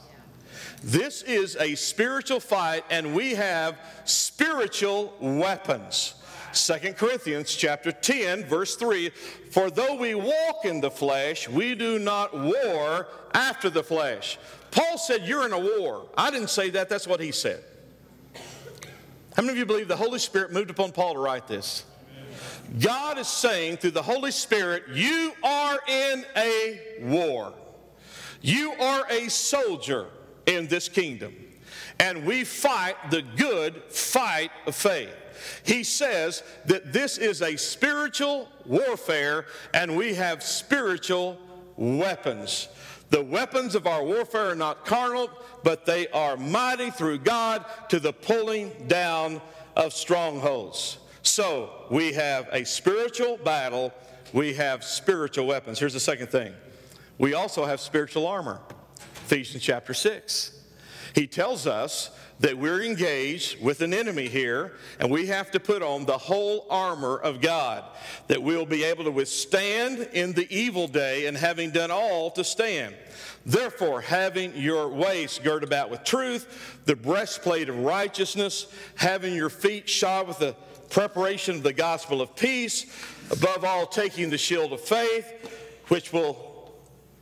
This 0.84 1.22
is 1.22 1.56
a 1.56 1.74
spiritual 1.74 2.38
fight, 2.38 2.84
and 2.90 3.12
we 3.12 3.34
have 3.34 3.76
spiritual 4.04 5.14
weapons. 5.20 6.14
2 6.52 6.92
Corinthians 6.92 7.54
chapter 7.54 7.90
10 7.92 8.44
verse 8.44 8.76
3 8.76 9.10
for 9.50 9.68
though 9.68 9.96
we 9.96 10.14
walk 10.14 10.64
in 10.64 10.80
the 10.80 10.90
flesh 10.90 11.50
we 11.50 11.74
do 11.74 11.98
not 11.98 12.32
war 12.32 13.08
after 13.34 13.68
the 13.68 13.82
flesh. 13.82 14.38
Paul 14.70 14.96
said 14.96 15.26
you're 15.26 15.44
in 15.44 15.52
a 15.52 15.58
war. 15.58 16.06
I 16.16 16.30
didn't 16.30 16.50
say 16.50 16.70
that 16.70 16.88
that's 16.88 17.08
what 17.08 17.20
he 17.20 17.32
said. 17.32 17.64
How 19.36 19.42
many 19.42 19.52
of 19.52 19.58
you 19.58 19.66
believe 19.66 19.86
the 19.86 19.96
Holy 19.96 20.18
Spirit 20.18 20.50
moved 20.50 20.70
upon 20.70 20.92
Paul 20.92 21.12
to 21.12 21.20
write 21.20 21.46
this? 21.46 21.84
God 22.80 23.18
is 23.18 23.28
saying 23.28 23.76
through 23.76 23.90
the 23.90 24.02
Holy 24.02 24.30
Spirit, 24.30 24.84
you 24.90 25.34
are 25.44 25.78
in 25.86 26.24
a 26.34 26.80
war. 27.02 27.52
You 28.40 28.72
are 28.72 29.06
a 29.10 29.28
soldier 29.28 30.06
in 30.46 30.68
this 30.68 30.88
kingdom. 30.88 31.34
And 32.00 32.24
we 32.24 32.44
fight 32.44 32.94
the 33.10 33.20
good 33.20 33.82
fight 33.90 34.52
of 34.66 34.74
faith. 34.74 35.14
He 35.64 35.84
says 35.84 36.42
that 36.64 36.94
this 36.94 37.18
is 37.18 37.42
a 37.42 37.56
spiritual 37.56 38.48
warfare 38.64 39.44
and 39.74 39.98
we 39.98 40.14
have 40.14 40.42
spiritual 40.42 41.38
weapons. 41.76 42.68
The 43.10 43.22
weapons 43.22 43.74
of 43.74 43.86
our 43.86 44.02
warfare 44.02 44.50
are 44.50 44.56
not 44.56 44.84
carnal, 44.84 45.30
but 45.62 45.86
they 45.86 46.08
are 46.08 46.36
mighty 46.36 46.90
through 46.90 47.18
God 47.18 47.64
to 47.88 48.00
the 48.00 48.12
pulling 48.12 48.72
down 48.88 49.40
of 49.76 49.92
strongholds. 49.92 50.98
So 51.22 51.70
we 51.90 52.12
have 52.12 52.48
a 52.52 52.64
spiritual 52.64 53.36
battle, 53.38 53.92
we 54.32 54.54
have 54.54 54.82
spiritual 54.82 55.46
weapons. 55.46 55.78
Here's 55.78 55.92
the 55.92 56.00
second 56.00 56.28
thing 56.28 56.52
we 57.18 57.34
also 57.34 57.64
have 57.64 57.80
spiritual 57.80 58.26
armor. 58.26 58.60
Ephesians 59.26 59.62
chapter 59.62 59.94
6. 59.94 60.52
He 61.16 61.26
tells 61.26 61.66
us 61.66 62.10
that 62.40 62.58
we're 62.58 62.82
engaged 62.82 63.64
with 63.64 63.80
an 63.80 63.94
enemy 63.94 64.28
here, 64.28 64.74
and 65.00 65.10
we 65.10 65.28
have 65.28 65.50
to 65.52 65.58
put 65.58 65.80
on 65.80 66.04
the 66.04 66.18
whole 66.18 66.66
armor 66.68 67.16
of 67.16 67.40
God, 67.40 67.84
that 68.26 68.42
we'll 68.42 68.66
be 68.66 68.84
able 68.84 69.04
to 69.04 69.10
withstand 69.10 70.10
in 70.12 70.34
the 70.34 70.46
evil 70.54 70.86
day, 70.86 71.24
and 71.24 71.34
having 71.34 71.70
done 71.70 71.90
all 71.90 72.30
to 72.32 72.44
stand. 72.44 72.94
Therefore, 73.46 74.02
having 74.02 74.54
your 74.56 74.88
waist 74.88 75.42
girt 75.42 75.64
about 75.64 75.88
with 75.88 76.04
truth, 76.04 76.82
the 76.84 76.94
breastplate 76.94 77.70
of 77.70 77.78
righteousness, 77.78 78.66
having 78.96 79.34
your 79.34 79.48
feet 79.48 79.88
shod 79.88 80.28
with 80.28 80.38
the 80.38 80.54
preparation 80.90 81.56
of 81.56 81.62
the 81.62 81.72
gospel 81.72 82.20
of 82.20 82.36
peace, 82.36 82.84
above 83.30 83.64
all, 83.64 83.86
taking 83.86 84.28
the 84.28 84.36
shield 84.36 84.70
of 84.74 84.82
faith, 84.82 85.32
which 85.88 86.12
will 86.12 86.74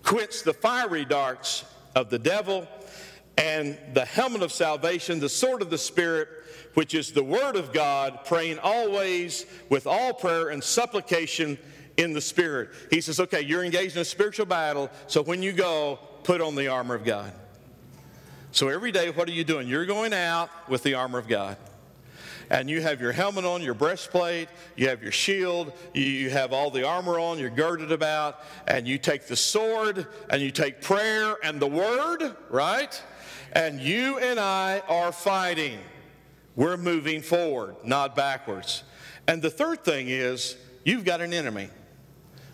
quench 0.02 0.42
the 0.42 0.52
fiery 0.52 1.04
darts 1.04 1.64
of 1.94 2.10
the 2.10 2.18
devil 2.18 2.66
and 3.36 3.76
the 3.94 4.04
helmet 4.04 4.42
of 4.42 4.52
salvation, 4.52 5.20
the 5.20 5.28
sword 5.28 5.62
of 5.62 5.70
the 5.70 5.78
Spirit, 5.78 6.28
which 6.74 6.94
is 6.94 7.12
the 7.12 7.24
Word 7.24 7.56
of 7.56 7.72
God, 7.72 8.20
praying 8.24 8.58
always 8.58 9.46
with 9.68 9.86
all 9.86 10.12
prayer 10.12 10.48
and 10.48 10.62
supplication 10.62 11.58
in 11.96 12.12
the 12.12 12.20
Spirit. 12.20 12.70
He 12.90 13.00
says, 13.00 13.20
okay, 13.20 13.40
you're 13.40 13.64
engaged 13.64 13.96
in 13.96 14.02
a 14.02 14.04
spiritual 14.04 14.46
battle, 14.46 14.90
so 15.06 15.22
when 15.22 15.42
you 15.42 15.52
go, 15.52 15.98
put 16.24 16.40
on 16.40 16.54
the 16.54 16.68
armor 16.68 16.94
of 16.94 17.04
God. 17.04 17.32
So 18.52 18.68
every 18.68 18.92
day, 18.92 19.10
what 19.10 19.28
are 19.28 19.32
you 19.32 19.44
doing? 19.44 19.66
You're 19.68 19.86
going 19.86 20.12
out 20.12 20.48
with 20.68 20.82
the 20.82 20.94
armor 20.94 21.18
of 21.18 21.28
God. 21.28 21.56
And 22.50 22.68
you 22.68 22.82
have 22.82 23.00
your 23.00 23.12
helmet 23.12 23.44
on, 23.44 23.62
your 23.62 23.74
breastplate, 23.74 24.48
you 24.76 24.88
have 24.88 25.02
your 25.02 25.12
shield, 25.12 25.72
you 25.94 26.30
have 26.30 26.52
all 26.52 26.70
the 26.70 26.86
armor 26.86 27.18
on, 27.18 27.38
you're 27.38 27.50
girded 27.50 27.90
about, 27.90 28.40
and 28.68 28.86
you 28.86 28.98
take 28.98 29.26
the 29.26 29.36
sword, 29.36 30.06
and 30.28 30.42
you 30.42 30.50
take 30.50 30.82
prayer 30.82 31.36
and 31.42 31.58
the 31.58 31.66
word, 31.66 32.36
right? 32.50 33.02
And 33.54 33.80
you 33.80 34.18
and 34.18 34.40
I 34.40 34.82
are 34.88 35.12
fighting. 35.12 35.78
We're 36.56 36.76
moving 36.76 37.22
forward, 37.22 37.76
not 37.84 38.16
backwards. 38.16 38.82
And 39.26 39.40
the 39.40 39.50
third 39.50 39.84
thing 39.84 40.08
is, 40.08 40.56
you've 40.84 41.04
got 41.04 41.20
an 41.20 41.32
enemy. 41.32 41.68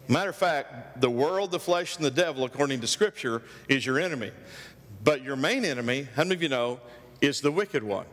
Matter 0.09 0.31
of 0.31 0.37
fact, 0.37 1.01
the 1.01 1.11
world, 1.11 1.51
the 1.51 1.61
flesh, 1.61 1.97
and 1.97 2.05
the 2.05 2.11
devil, 2.11 2.45
according 2.45 2.81
to 2.81 2.87
Scripture, 2.87 3.43
is 3.69 3.85
your 3.87 3.99
enemy. 3.99 4.31
But 5.03 5.23
your 5.23 5.37
main 5.37 5.65
enemy, 5.65 6.09
how 6.15 6.25
many 6.25 6.35
of 6.35 6.43
you 6.43 6.49
know, 6.49 6.81
is 7.21 7.41
the 7.41 7.53
wicked 7.53 7.83
one. 7.83 8.07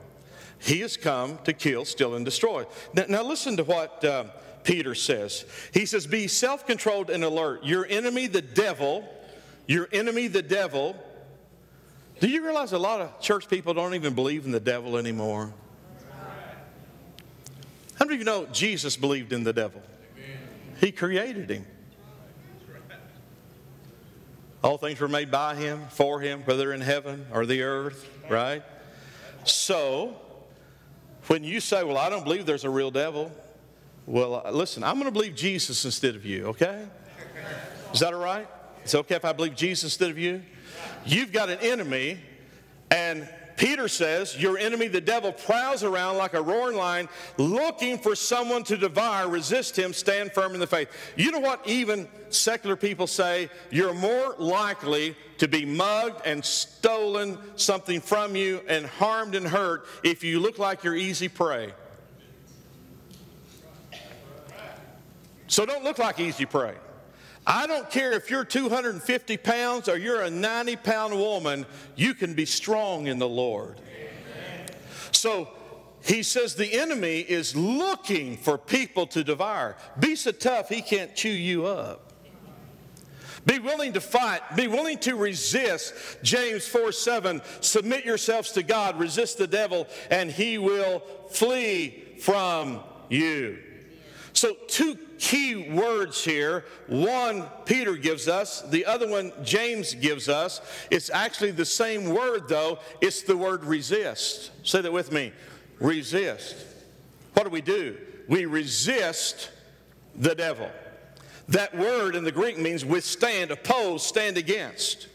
He 0.60 0.80
has 0.80 0.98
come 0.98 1.40
to 1.44 1.54
kill, 1.54 1.86
steal, 1.86 2.16
and 2.16 2.26
destroy. 2.26 2.66
Now, 2.94 3.06
now 3.08 3.24
listen 3.24 3.58
to 3.58 3.64
what 3.64 4.04
uh, 4.04 4.26
Peter 4.64 4.96
says. 4.96 5.46
He 5.74 5.86
says, 5.86 6.08
Be 6.08 6.28
self 6.28 6.66
controlled 6.66 7.10
and 7.10 7.24
alert. 7.24 7.64
Your 7.64 7.86
enemy, 7.86 8.28
the 8.28 8.42
devil, 8.42 9.08
your 9.68 9.88
enemy, 9.92 10.28
the 10.28 10.42
devil, 10.42 10.96
do 12.20 12.28
you 12.28 12.44
realize 12.44 12.74
a 12.74 12.78
lot 12.78 13.02
of 13.02 13.20
church 13.22 13.48
people 13.48 13.74
don't 13.74 13.94
even 13.94 14.14
believe 14.14 14.46
in 14.46 14.52
the 14.52 14.60
devil 14.60 14.98
anymore? 14.98 15.54
How 17.96 18.06
many 18.06 18.16
of 18.16 18.20
you 18.20 18.26
know 18.26 18.46
Jesus 18.52 18.96
believed 18.96 19.34
in 19.34 19.44
the 19.44 19.54
devil? 19.54 19.82
He 20.80 20.92
created 20.92 21.50
him. 21.50 21.66
All 24.64 24.78
things 24.78 25.00
were 25.00 25.08
made 25.08 25.32
by 25.32 25.56
him, 25.56 25.86
for 25.90 26.20
him, 26.20 26.42
whether 26.42 26.74
in 26.74 26.82
heaven 26.82 27.26
or 27.32 27.46
the 27.46 27.64
earth, 27.64 28.08
right? 28.30 28.64
So, 29.46 30.16
when 31.28 31.44
you 31.44 31.60
say, 31.60 31.84
Well, 31.84 31.98
I 31.98 32.10
don't 32.10 32.24
believe 32.24 32.46
there's 32.46 32.66
a 32.66 32.70
real 32.70 32.92
devil, 32.92 33.32
well, 34.08 34.42
uh, 34.46 34.52
listen, 34.52 34.84
I'm 34.84 34.96
going 34.96 35.06
to 35.06 35.12
believe 35.12 35.36
Jesus 35.36 35.84
instead 35.86 36.16
of 36.16 36.26
you, 36.26 36.48
okay? 36.48 36.86
Is 37.94 38.00
that 38.00 38.14
all 38.14 38.22
right? 38.22 38.48
It's 38.84 38.96
okay 38.96 39.16
if 39.16 39.26
I 39.26 39.34
believe 39.34 39.56
Jesus 39.56 39.84
instead 39.86 40.10
of 40.10 40.18
you? 40.18 40.42
You've 41.06 41.32
got 41.32 41.50
an 41.50 41.60
enemy, 41.60 42.20
and 42.92 43.28
Peter 43.58 43.88
says, 43.88 44.40
Your 44.40 44.58
enemy, 44.58 44.88
the 44.88 45.02
devil, 45.02 45.34
prowls 45.34 45.84
around 45.84 46.18
like 46.18 46.34
a 46.34 46.42
roaring 46.42 46.78
lion 46.78 47.10
looking 47.38 47.98
for 47.98 48.16
someone 48.16 48.64
to 48.66 48.78
devour. 48.78 49.28
Resist 49.28 49.78
him, 49.78 49.94
stand 49.94 50.32
firm 50.32 50.54
in 50.54 50.60
the 50.60 50.68
faith. 50.68 50.90
You 51.18 51.32
know 51.32 51.40
what 51.40 51.68
even 51.68 52.08
secular 52.30 52.76
people 52.76 53.08
say? 53.08 53.50
You're 53.72 53.96
more 53.96 54.36
likely 54.38 55.16
to 55.40 55.48
be 55.48 55.66
mugged 55.66 56.22
and 56.26 56.46
stolen 56.46 57.38
something 57.56 58.00
from 58.00 58.36
you 58.36 58.62
and 58.68 58.86
harmed 58.86 59.34
and 59.36 59.46
hurt 59.46 59.86
if 60.04 60.24
you 60.24 60.40
look 60.40 60.60
like 60.60 60.84
you're 60.84 60.96
easy 60.96 61.28
prey. 61.28 61.74
So 65.48 65.66
don't 65.66 65.84
look 65.84 65.98
like 65.98 66.20
easy 66.20 66.46
prey. 66.46 66.76
I 67.50 67.66
don't 67.66 67.90
care 67.90 68.12
if 68.12 68.30
you're 68.30 68.44
250 68.44 69.38
pounds 69.38 69.88
or 69.88 69.98
you're 69.98 70.22
a 70.22 70.30
90 70.30 70.76
pound 70.76 71.18
woman, 71.18 71.66
you 71.96 72.14
can 72.14 72.34
be 72.34 72.46
strong 72.46 73.08
in 73.08 73.20
the 73.20 73.28
Lord. 73.28 73.80
So 75.14 75.48
he 76.04 76.24
says 76.24 76.56
the 76.56 76.78
enemy 76.78 77.22
is 77.22 77.56
looking 77.56 78.36
for 78.36 78.58
people 78.58 79.08
to 79.08 79.24
devour. 79.24 79.78
Be 79.98 80.18
so 80.18 80.34
tough, 80.34 80.68
he 80.68 80.82
can't 80.82 81.16
chew 81.16 81.30
you 81.30 81.66
up. 81.66 82.12
Be 83.46 83.60
willing 83.60 83.94
to 83.94 84.02
fight. 84.02 84.42
Be 84.58 84.68
willing 84.68 84.98
to 85.00 85.16
resist. 85.16 85.94
James 86.22 86.68
4 86.68 86.92
7. 86.92 87.42
Submit 87.62 88.04
yourselves 88.04 88.52
to 88.52 88.62
God, 88.62 89.00
resist 89.00 89.38
the 89.38 89.48
devil, 89.48 89.88
and 90.12 90.30
he 90.30 90.58
will 90.58 91.00
flee 91.30 92.04
from 92.20 92.82
you. 93.10 93.60
So, 94.38 94.56
two 94.68 95.00
key 95.18 95.68
words 95.68 96.24
here. 96.24 96.66
One, 96.86 97.48
Peter 97.66 97.96
gives 97.96 98.28
us, 98.28 98.62
the 98.62 98.86
other 98.86 99.08
one, 99.08 99.32
James 99.44 99.96
gives 99.96 100.30
us. 100.30 100.62
It's 100.92 101.10
actually 101.10 101.50
the 101.50 101.66
same 101.66 102.14
word, 102.14 102.48
though. 102.48 102.78
It's 103.02 103.24
the 103.24 103.36
word 103.36 103.64
resist. 103.64 104.52
Say 104.62 104.82
that 104.82 104.94
with 104.94 105.12
me 105.12 105.34
resist. 105.80 106.56
What 107.34 107.46
do 107.46 107.50
we 107.50 107.62
do? 107.62 107.98
We 108.28 108.46
resist 108.46 109.50
the 110.16 110.36
devil. 110.36 110.70
That 111.48 111.76
word 111.76 112.16
in 112.16 112.24
the 112.24 112.32
Greek 112.32 112.60
means 112.60 112.86
withstand, 112.86 113.50
oppose, 113.50 114.06
stand 114.06 114.38
against. 114.38 115.08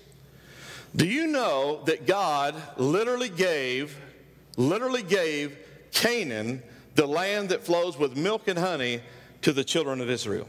Do 0.96 1.06
you 1.06 1.28
know 1.28 1.84
that 1.84 2.08
God 2.08 2.60
literally 2.76 3.28
gave, 3.28 3.96
literally 4.56 5.04
gave 5.04 5.56
Canaan 5.92 6.64
the 6.94 7.06
land 7.06 7.48
that 7.50 7.62
flows 7.62 7.98
with 7.98 8.16
milk 8.16 8.48
and 8.48 8.58
honey 8.58 9.00
to 9.42 9.52
the 9.52 9.64
children 9.64 10.00
of 10.00 10.10
Israel. 10.10 10.48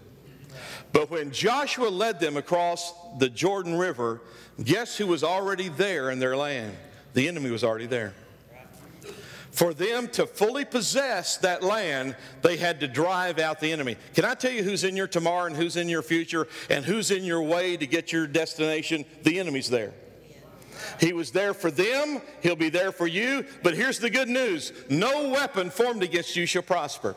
But 0.92 1.10
when 1.10 1.32
Joshua 1.32 1.88
led 1.88 2.20
them 2.20 2.38
across 2.38 2.94
the 3.18 3.30
Jordan 3.30 3.78
River, 3.78 4.22
guess 4.64 4.98
who 4.98 5.08
was 5.08 5.24
already 5.24 5.70
there 5.70 6.12
in 6.12 6.20
their 6.20 6.38
land? 6.38 6.76
The 7.14 7.28
enemy 7.28 7.50
was 7.50 7.64
already 7.64 7.88
there. 7.88 8.14
For 9.52 9.74
them 9.74 10.08
to 10.10 10.26
fully 10.26 10.66
possess 10.66 11.38
that 11.38 11.62
land, 11.62 12.16
they 12.42 12.58
had 12.58 12.80
to 12.80 12.88
drive 12.88 13.38
out 13.38 13.60
the 13.60 13.72
enemy. 13.72 13.98
Can 14.16 14.26
I 14.26 14.34
tell 14.34 14.52
you 14.52 14.64
who's 14.64 14.84
in 14.84 14.96
your 14.96 15.08
tomorrow 15.08 15.46
and 15.46 15.56
who's 15.56 15.78
in 15.78 15.88
your 15.88 16.02
future 16.02 16.48
and 16.72 16.84
who's 16.84 17.12
in 17.12 17.24
your 17.24 17.42
way 17.44 17.78
to 17.78 17.86
get 17.86 18.12
your 18.12 18.26
destination? 18.26 19.06
The 19.22 19.40
enemy's 19.40 19.70
there. 19.70 19.94
He 21.00 21.14
was 21.14 21.32
there 21.32 21.54
for 21.54 21.72
them, 21.72 22.22
he'll 22.42 22.56
be 22.56 22.70
there 22.70 22.92
for 22.92 23.08
you. 23.08 23.46
But 23.62 23.76
here's 23.76 24.00
the 24.00 24.10
good 24.10 24.30
news 24.30 24.72
no 24.90 25.30
weapon 25.30 25.70
formed 25.70 26.04
against 26.04 26.36
you 26.36 26.46
shall 26.46 26.62
prosper. 26.62 27.16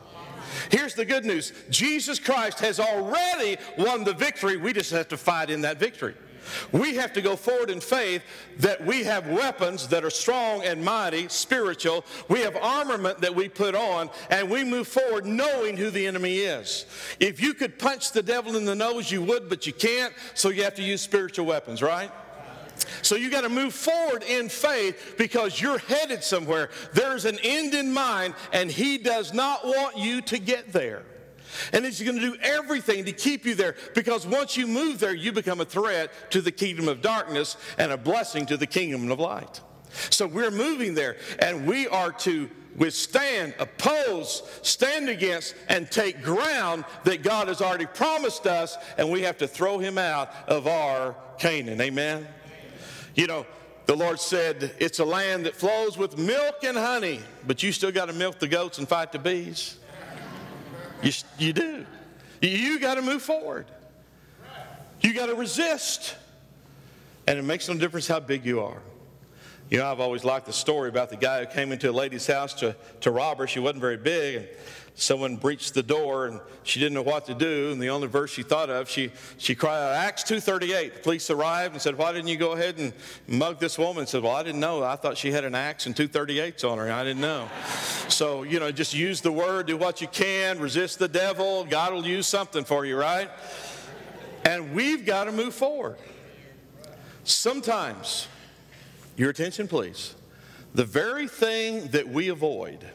Here's 0.69 0.93
the 0.93 1.05
good 1.05 1.25
news 1.25 1.53
Jesus 1.69 2.19
Christ 2.19 2.59
has 2.59 2.79
already 2.79 3.57
won 3.77 4.03
the 4.03 4.13
victory. 4.13 4.57
We 4.57 4.73
just 4.73 4.91
have 4.91 5.07
to 5.09 5.17
fight 5.17 5.49
in 5.49 5.61
that 5.61 5.77
victory. 5.77 6.15
We 6.71 6.95
have 6.95 7.13
to 7.13 7.21
go 7.21 7.35
forward 7.35 7.69
in 7.69 7.81
faith 7.81 8.23
that 8.59 8.85
we 8.85 9.03
have 9.03 9.27
weapons 9.27 9.87
that 9.89 10.03
are 10.03 10.09
strong 10.09 10.63
and 10.63 10.83
mighty, 10.83 11.27
spiritual. 11.27 12.05
We 12.29 12.39
have 12.39 12.55
armament 12.55 13.19
that 13.19 13.35
we 13.35 13.49
put 13.49 13.75
on, 13.75 14.09
and 14.29 14.49
we 14.49 14.63
move 14.63 14.87
forward 14.87 15.25
knowing 15.25 15.77
who 15.77 15.89
the 15.89 16.07
enemy 16.07 16.37
is. 16.37 16.85
If 17.19 17.41
you 17.41 17.53
could 17.53 17.77
punch 17.79 18.11
the 18.11 18.23
devil 18.23 18.55
in 18.55 18.65
the 18.65 18.75
nose, 18.75 19.11
you 19.11 19.21
would, 19.23 19.49
but 19.49 19.67
you 19.67 19.73
can't, 19.73 20.13
so 20.33 20.49
you 20.49 20.63
have 20.63 20.75
to 20.75 20.83
use 20.83 21.01
spiritual 21.01 21.45
weapons, 21.45 21.81
right? 21.81 22.11
So 23.01 23.15
you 23.15 23.29
got 23.29 23.41
to 23.41 23.49
move 23.49 23.73
forward 23.73 24.23
in 24.23 24.49
faith 24.49 25.15
because 25.17 25.59
you're 25.61 25.79
headed 25.79 26.23
somewhere. 26.23 26.69
There's 26.93 27.25
an 27.25 27.39
end 27.43 27.73
in 27.73 27.91
mind, 27.91 28.35
and 28.51 28.71
He 28.71 28.97
does 28.97 29.33
not 29.33 29.65
want 29.65 29.97
you 29.97 30.21
to 30.23 30.37
get 30.37 30.71
there. 30.71 31.03
And 31.73 31.85
He's 31.85 32.01
going 32.01 32.19
to 32.19 32.31
do 32.31 32.37
everything 32.41 33.05
to 33.05 33.11
keep 33.11 33.45
you 33.45 33.55
there 33.55 33.75
because 33.95 34.25
once 34.27 34.57
you 34.57 34.67
move 34.67 34.99
there, 34.99 35.13
you 35.13 35.31
become 35.31 35.61
a 35.61 35.65
threat 35.65 36.11
to 36.31 36.41
the 36.41 36.51
kingdom 36.51 36.87
of 36.87 37.01
darkness 37.01 37.57
and 37.77 37.91
a 37.91 37.97
blessing 37.97 38.45
to 38.47 38.57
the 38.57 38.67
kingdom 38.67 39.11
of 39.11 39.19
light. 39.19 39.61
So 40.09 40.27
we're 40.27 40.51
moving 40.51 40.93
there, 40.93 41.17
and 41.39 41.65
we 41.65 41.87
are 41.87 42.11
to 42.11 42.49
withstand, 42.75 43.55
oppose, 43.59 44.43
stand 44.61 45.09
against, 45.09 45.55
and 45.67 45.89
take 45.89 46.21
ground 46.21 46.85
that 47.03 47.23
God 47.23 47.47
has 47.47 47.61
already 47.61 47.87
promised 47.87 48.45
us, 48.45 48.77
and 48.97 49.11
we 49.11 49.23
have 49.23 49.37
to 49.39 49.47
throw 49.47 49.79
him 49.79 49.97
out 49.97 50.31
of 50.47 50.67
our 50.67 51.15
Canaan. 51.39 51.81
Amen? 51.81 52.27
You 53.17 53.25
know, 53.25 53.45
the 53.87 53.95
Lord 53.95 54.19
said, 54.19 54.75
It's 54.79 54.99
a 54.99 55.05
land 55.05 55.47
that 55.47 55.55
flows 55.55 55.97
with 55.97 56.17
milk 56.17 56.63
and 56.63 56.77
honey, 56.77 57.19
but 57.45 57.61
you 57.63 57.73
still 57.73 57.91
got 57.91 58.05
to 58.05 58.13
milk 58.13 58.39
the 58.39 58.47
goats 58.47 58.77
and 58.77 58.87
fight 58.87 59.11
the 59.11 59.19
bees. 59.19 59.77
You, 61.01 61.11
you 61.37 61.51
do. 61.51 61.85
You 62.41 62.79
got 62.79 62.95
to 62.95 63.01
move 63.01 63.21
forward. 63.21 63.65
You 65.01 65.13
got 65.13 65.25
to 65.25 65.35
resist. 65.35 66.15
And 67.27 67.37
it 67.37 67.41
makes 67.41 67.67
no 67.67 67.75
difference 67.75 68.07
how 68.07 68.19
big 68.19 68.45
you 68.45 68.61
are. 68.61 68.81
You 69.69 69.79
know, 69.79 69.91
I've 69.91 69.99
always 69.99 70.23
liked 70.23 70.45
the 70.45 70.53
story 70.53 70.87
about 70.87 71.09
the 71.09 71.17
guy 71.17 71.43
who 71.43 71.45
came 71.45 71.73
into 71.73 71.89
a 71.89 71.91
lady's 71.91 72.25
house 72.25 72.53
to, 72.55 72.75
to 73.01 73.11
rob 73.11 73.39
her. 73.39 73.47
She 73.47 73.59
wasn't 73.59 73.81
very 73.81 73.97
big. 73.97 74.35
And 74.37 74.47
someone 74.95 75.35
breached 75.35 75.73
the 75.73 75.83
door 75.83 76.25
and 76.25 76.39
she 76.63 76.79
didn't 76.79 76.93
know 76.93 77.01
what 77.01 77.25
to 77.25 77.33
do. 77.33 77.71
And 77.71 77.81
the 77.81 77.89
only 77.89 78.07
verse 78.07 78.31
she 78.31 78.43
thought 78.43 78.69
of 78.69 78.89
she, 78.89 79.11
she 79.37 79.55
cried 79.55 79.77
out 79.77 79.93
acts 79.93 80.23
2.38 80.23 80.95
the 80.95 80.99
police 81.01 81.29
arrived 81.29 81.73
and 81.73 81.81
said 81.81 81.97
why 81.97 82.11
didn't 82.13 82.29
you 82.29 82.37
go 82.37 82.53
ahead 82.53 82.77
and 82.79 82.93
mug 83.27 83.59
this 83.59 83.77
woman? 83.77 83.99
And 83.99 84.09
said 84.09 84.23
well 84.23 84.33
i 84.33 84.41
didn't 84.41 84.59
know. 84.59 84.83
I 84.83 84.95
thought 84.95 85.17
she 85.17 85.31
had 85.31 85.43
an 85.43 85.53
axe 85.53 85.85
and 85.85 85.95
238s 85.95 86.67
on 86.69 86.77
her. 86.77 86.91
I 86.91 87.03
didn't 87.03 87.21
know. 87.21 87.49
So 88.07 88.43
you 88.43 88.59
know 88.59 88.71
just 88.71 88.93
use 88.93 89.21
the 89.21 89.31
word 89.31 89.67
do 89.67 89.77
what 89.77 90.01
you 90.01 90.07
can 90.07 90.59
resist 90.59 90.97
the 90.97 91.07
devil. 91.07 91.65
God 91.65 91.93
will 91.93 92.05
use 92.05 92.25
something 92.25 92.63
for 92.63 92.85
you 92.85 92.97
right? 92.97 93.29
And 94.45 94.73
we've 94.73 95.05
got 95.05 95.25
to 95.25 95.31
move 95.31 95.53
forward. 95.53 95.97
Sometimes 97.25 98.27
your 99.17 99.29
attention 99.29 99.67
please 99.67 100.15
the 100.73 100.85
very 100.85 101.27
thing 101.27 101.87
that 101.87 102.07
we 102.07 102.29
avoid 102.29 102.85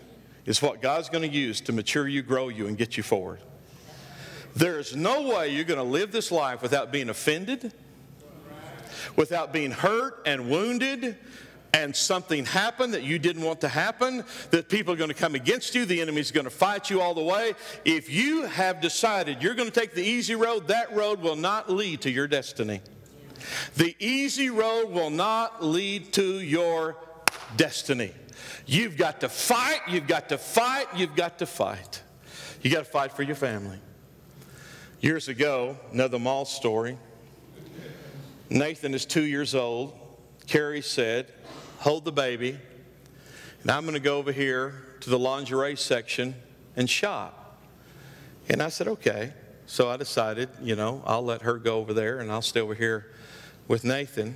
is 0.44 0.62
what 0.62 0.80
God's 0.80 1.08
going 1.08 1.28
to 1.28 1.36
use 1.36 1.60
to 1.62 1.72
mature 1.72 2.06
you, 2.06 2.22
grow 2.22 2.48
you, 2.48 2.66
and 2.66 2.76
get 2.76 2.96
you 2.96 3.02
forward. 3.02 3.40
There 4.54 4.78
is 4.78 4.94
no 4.94 5.34
way 5.34 5.48
you're 5.48 5.64
going 5.64 5.78
to 5.78 5.84
live 5.84 6.12
this 6.12 6.30
life 6.30 6.62
without 6.62 6.92
being 6.92 7.08
offended, 7.08 7.72
without 9.16 9.52
being 9.52 9.70
hurt 9.70 10.22
and 10.26 10.50
wounded, 10.50 11.16
and 11.74 11.96
something 11.96 12.44
happened 12.44 12.92
that 12.92 13.02
you 13.02 13.18
didn't 13.18 13.42
want 13.42 13.62
to 13.62 13.68
happen, 13.68 14.24
that 14.50 14.68
people 14.68 14.92
are 14.92 14.96
going 14.96 15.08
to 15.08 15.14
come 15.14 15.34
against 15.34 15.74
you, 15.74 15.86
the 15.86 16.02
enemy's 16.02 16.30
going 16.30 16.44
to 16.44 16.50
fight 16.50 16.90
you 16.90 17.00
all 17.00 17.14
the 17.14 17.22
way. 17.22 17.54
If 17.84 18.10
you 18.10 18.44
have 18.44 18.80
decided 18.82 19.42
you're 19.42 19.54
going 19.54 19.70
to 19.70 19.80
take 19.80 19.94
the 19.94 20.04
easy 20.04 20.34
road, 20.34 20.68
that 20.68 20.92
road 20.92 21.20
will 21.20 21.36
not 21.36 21.70
lead 21.70 22.02
to 22.02 22.10
your 22.10 22.28
destiny. 22.28 22.82
The 23.76 23.94
easy 23.98 24.50
road 24.50 24.90
will 24.90 25.10
not 25.10 25.64
lead 25.64 26.12
to 26.14 26.40
your 26.40 26.96
destiny. 27.56 28.12
You've 28.66 28.96
got 28.96 29.20
to 29.20 29.28
fight, 29.28 29.80
you've 29.88 30.06
got 30.06 30.28
to 30.28 30.38
fight, 30.38 30.86
you've 30.94 31.16
got 31.16 31.38
to 31.38 31.46
fight. 31.46 32.02
You 32.62 32.70
got 32.70 32.84
to 32.84 32.90
fight 32.90 33.12
for 33.12 33.22
your 33.22 33.34
family. 33.34 33.78
Years 35.00 35.28
ago, 35.28 35.76
another 35.92 36.18
mall 36.18 36.44
story. 36.44 36.96
Nathan 38.48 38.94
is 38.94 39.04
two 39.04 39.24
years 39.24 39.54
old. 39.54 39.98
Carrie 40.46 40.82
said, 40.82 41.32
Hold 41.78 42.04
the 42.04 42.12
baby, 42.12 42.56
and 43.62 43.70
I'm 43.70 43.82
going 43.82 43.94
to 43.94 44.00
go 44.00 44.18
over 44.18 44.30
here 44.30 44.84
to 45.00 45.10
the 45.10 45.18
lingerie 45.18 45.76
section 45.76 46.36
and 46.76 46.88
shop. 46.88 47.60
And 48.48 48.62
I 48.62 48.68
said, 48.68 48.86
Okay. 48.88 49.32
So 49.72 49.88
I 49.88 49.96
decided, 49.96 50.50
you 50.60 50.76
know, 50.76 51.02
I'll 51.06 51.24
let 51.24 51.42
her 51.42 51.54
go 51.54 51.78
over 51.78 51.94
there 51.94 52.18
and 52.18 52.30
I'll 52.30 52.42
stay 52.42 52.60
over 52.60 52.74
here 52.74 53.06
with 53.72 53.84
Nathan. 53.84 54.34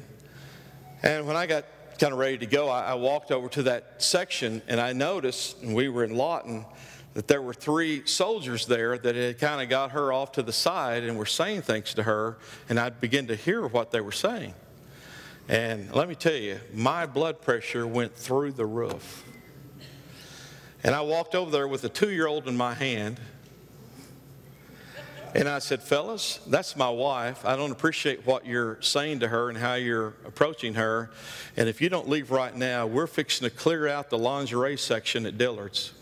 And 1.02 1.26
when 1.26 1.36
I 1.36 1.44
got 1.44 1.66
kind 1.98 2.14
of 2.14 2.18
ready 2.18 2.38
to 2.38 2.46
go, 2.46 2.70
I, 2.70 2.92
I 2.92 2.94
walked 2.94 3.30
over 3.30 3.50
to 3.50 3.64
that 3.64 4.02
section 4.02 4.62
and 4.66 4.80
I 4.80 4.94
noticed, 4.94 5.60
and 5.60 5.74
we 5.74 5.90
were 5.90 6.04
in 6.04 6.16
Lawton, 6.16 6.64
that 7.12 7.28
there 7.28 7.42
were 7.42 7.52
three 7.52 8.06
soldiers 8.06 8.64
there 8.64 8.96
that 8.96 9.14
had 9.14 9.38
kind 9.38 9.60
of 9.60 9.68
got 9.68 9.90
her 9.90 10.10
off 10.10 10.32
to 10.32 10.42
the 10.42 10.54
side 10.54 11.04
and 11.04 11.18
were 11.18 11.26
saying 11.26 11.60
things 11.60 11.92
to 11.92 12.04
her, 12.04 12.38
and 12.70 12.80
I 12.80 12.88
began 12.88 13.26
to 13.26 13.36
hear 13.36 13.66
what 13.66 13.90
they 13.90 14.00
were 14.00 14.10
saying. 14.10 14.54
And 15.50 15.94
let 15.94 16.08
me 16.08 16.14
tell 16.14 16.32
you, 16.32 16.58
my 16.72 17.04
blood 17.04 17.42
pressure 17.42 17.86
went 17.86 18.16
through 18.16 18.52
the 18.52 18.64
roof. 18.64 19.22
And 20.82 20.94
I 20.94 21.02
walked 21.02 21.34
over 21.34 21.50
there 21.50 21.68
with 21.68 21.84
a 21.84 21.90
two 21.90 22.10
year 22.10 22.26
old 22.26 22.48
in 22.48 22.56
my 22.56 22.72
hand. 22.72 23.20
And 25.36 25.50
I 25.50 25.58
said, 25.58 25.82
Fellas, 25.82 26.40
that's 26.46 26.76
my 26.76 26.88
wife. 26.88 27.44
I 27.44 27.56
don't 27.56 27.70
appreciate 27.70 28.24
what 28.24 28.46
you're 28.46 28.80
saying 28.80 29.20
to 29.20 29.28
her 29.28 29.50
and 29.50 29.58
how 29.58 29.74
you're 29.74 30.14
approaching 30.24 30.72
her. 30.74 31.10
And 31.58 31.68
if 31.68 31.82
you 31.82 31.90
don't 31.90 32.08
leave 32.08 32.30
right 32.30 32.56
now, 32.56 32.86
we're 32.86 33.06
fixing 33.06 33.46
to 33.46 33.54
clear 33.54 33.86
out 33.86 34.08
the 34.08 34.16
lingerie 34.16 34.78
section 34.78 35.26
at 35.26 35.36
Dillard's. 35.36 35.92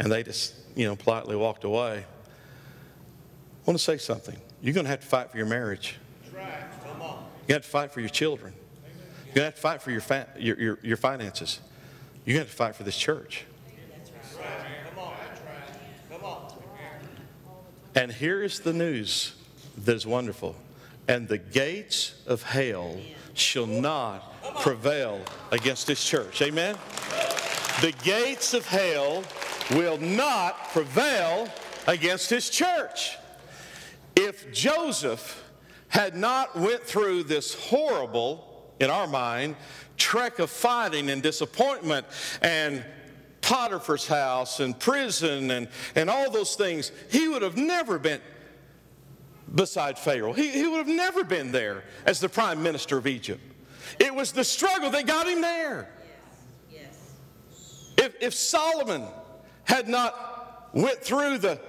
And 0.00 0.10
they 0.10 0.24
just, 0.24 0.56
you 0.74 0.88
know, 0.88 0.96
politely 0.96 1.36
walked 1.36 1.62
away. 1.62 1.98
I 1.98 2.04
want 3.64 3.78
to 3.78 3.84
say 3.84 3.98
something. 3.98 4.36
You're 4.60 4.74
going 4.74 4.86
to 4.86 4.90
have 4.90 5.02
to 5.02 5.06
fight 5.06 5.30
for 5.30 5.36
your 5.36 5.46
marriage. 5.46 5.94
You 7.46 7.54
have 7.54 7.62
to 7.62 7.68
fight 7.68 7.92
for 7.92 8.00
your 8.00 8.08
children. 8.08 8.52
You're 9.26 9.34
going 9.34 9.34
to 9.34 9.42
have 9.44 9.54
to 9.54 9.60
fight 9.60 9.80
for 9.80 9.92
your, 9.92 10.00
fa- 10.00 10.26
your, 10.36 10.58
your, 10.58 10.78
your 10.82 10.96
finances. 10.96 11.60
You're 12.24 12.34
going 12.34 12.46
to 12.46 12.48
have 12.48 12.50
to 12.50 12.56
fight 12.56 12.74
for 12.74 12.82
this 12.82 12.98
church. 12.98 13.44
And 17.98 18.12
here 18.12 18.44
is 18.44 18.60
the 18.60 18.72
news 18.72 19.34
that 19.76 19.96
is 19.96 20.06
wonderful. 20.06 20.54
And 21.08 21.26
the 21.26 21.38
gates 21.38 22.14
of 22.28 22.44
hell 22.44 22.96
shall 23.34 23.66
not 23.66 24.60
prevail 24.60 25.20
against 25.50 25.88
this 25.88 26.04
church. 26.04 26.40
Amen? 26.40 26.76
The 27.80 27.92
gates 28.04 28.54
of 28.54 28.64
hell 28.64 29.24
will 29.72 29.98
not 29.98 30.70
prevail 30.70 31.48
against 31.88 32.30
his 32.30 32.48
church. 32.50 33.16
If 34.14 34.52
Joseph 34.52 35.42
had 35.88 36.16
not 36.16 36.56
went 36.56 36.84
through 36.84 37.24
this 37.24 37.54
horrible, 37.54 38.74
in 38.78 38.90
our 38.90 39.08
mind, 39.08 39.56
trek 39.96 40.38
of 40.38 40.50
fighting 40.50 41.10
and 41.10 41.20
disappointment 41.20 42.06
and 42.42 42.84
Potiphar's 43.40 44.06
house 44.06 44.60
and 44.60 44.78
prison 44.78 45.50
and, 45.50 45.68
and 45.94 46.10
all 46.10 46.30
those 46.30 46.54
things, 46.54 46.92
he 47.10 47.28
would 47.28 47.42
have 47.42 47.56
never 47.56 47.98
been 47.98 48.20
beside 49.54 49.98
Pharaoh. 49.98 50.32
He, 50.32 50.50
he 50.50 50.66
would 50.66 50.78
have 50.78 50.94
never 50.94 51.24
been 51.24 51.52
there 51.52 51.84
as 52.04 52.20
the 52.20 52.28
prime 52.28 52.62
minister 52.62 52.98
of 52.98 53.06
Egypt. 53.06 53.40
It 53.98 54.14
was 54.14 54.32
the 54.32 54.44
struggle 54.44 54.90
that 54.90 55.06
got 55.06 55.26
him 55.26 55.40
there. 55.40 55.88
Yes. 56.70 56.82
Yes. 56.82 57.90
If, 57.96 58.22
if 58.22 58.34
Solomon 58.34 59.04
had 59.64 59.88
not 59.88 60.70
went 60.72 60.98
through 61.02 61.38
the 61.38 61.60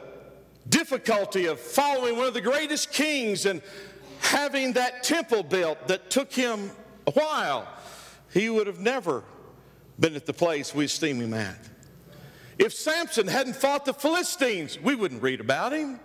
difficulty 0.68 1.46
of 1.46 1.60
following 1.60 2.18
one 2.18 2.28
of 2.28 2.34
the 2.34 2.42
greatest 2.42 2.92
kings 2.92 3.46
and 3.46 3.62
having 4.20 4.74
that 4.74 5.04
temple 5.04 5.44
built 5.44 5.88
that 5.88 6.10
took 6.10 6.32
him 6.32 6.72
a 7.08 7.12
while, 7.12 7.68
he 8.34 8.50
would 8.50 8.68
have 8.68 8.80
never 8.80 9.24
been 10.00 10.16
at 10.16 10.26
the 10.26 10.34
place 10.34 10.74
we 10.74 10.86
esteem 10.86 11.20
him 11.20 11.34
at. 11.34 11.58
If 12.58 12.74
Samson 12.74 13.28
hadn't 13.28 13.56
fought 13.56 13.86
the 13.86 13.94
Philistines, 13.94 14.80
we 14.80 14.96
wouldn't 14.96 15.22
read 15.22 15.40
about 15.40 15.72
him, 15.72 16.00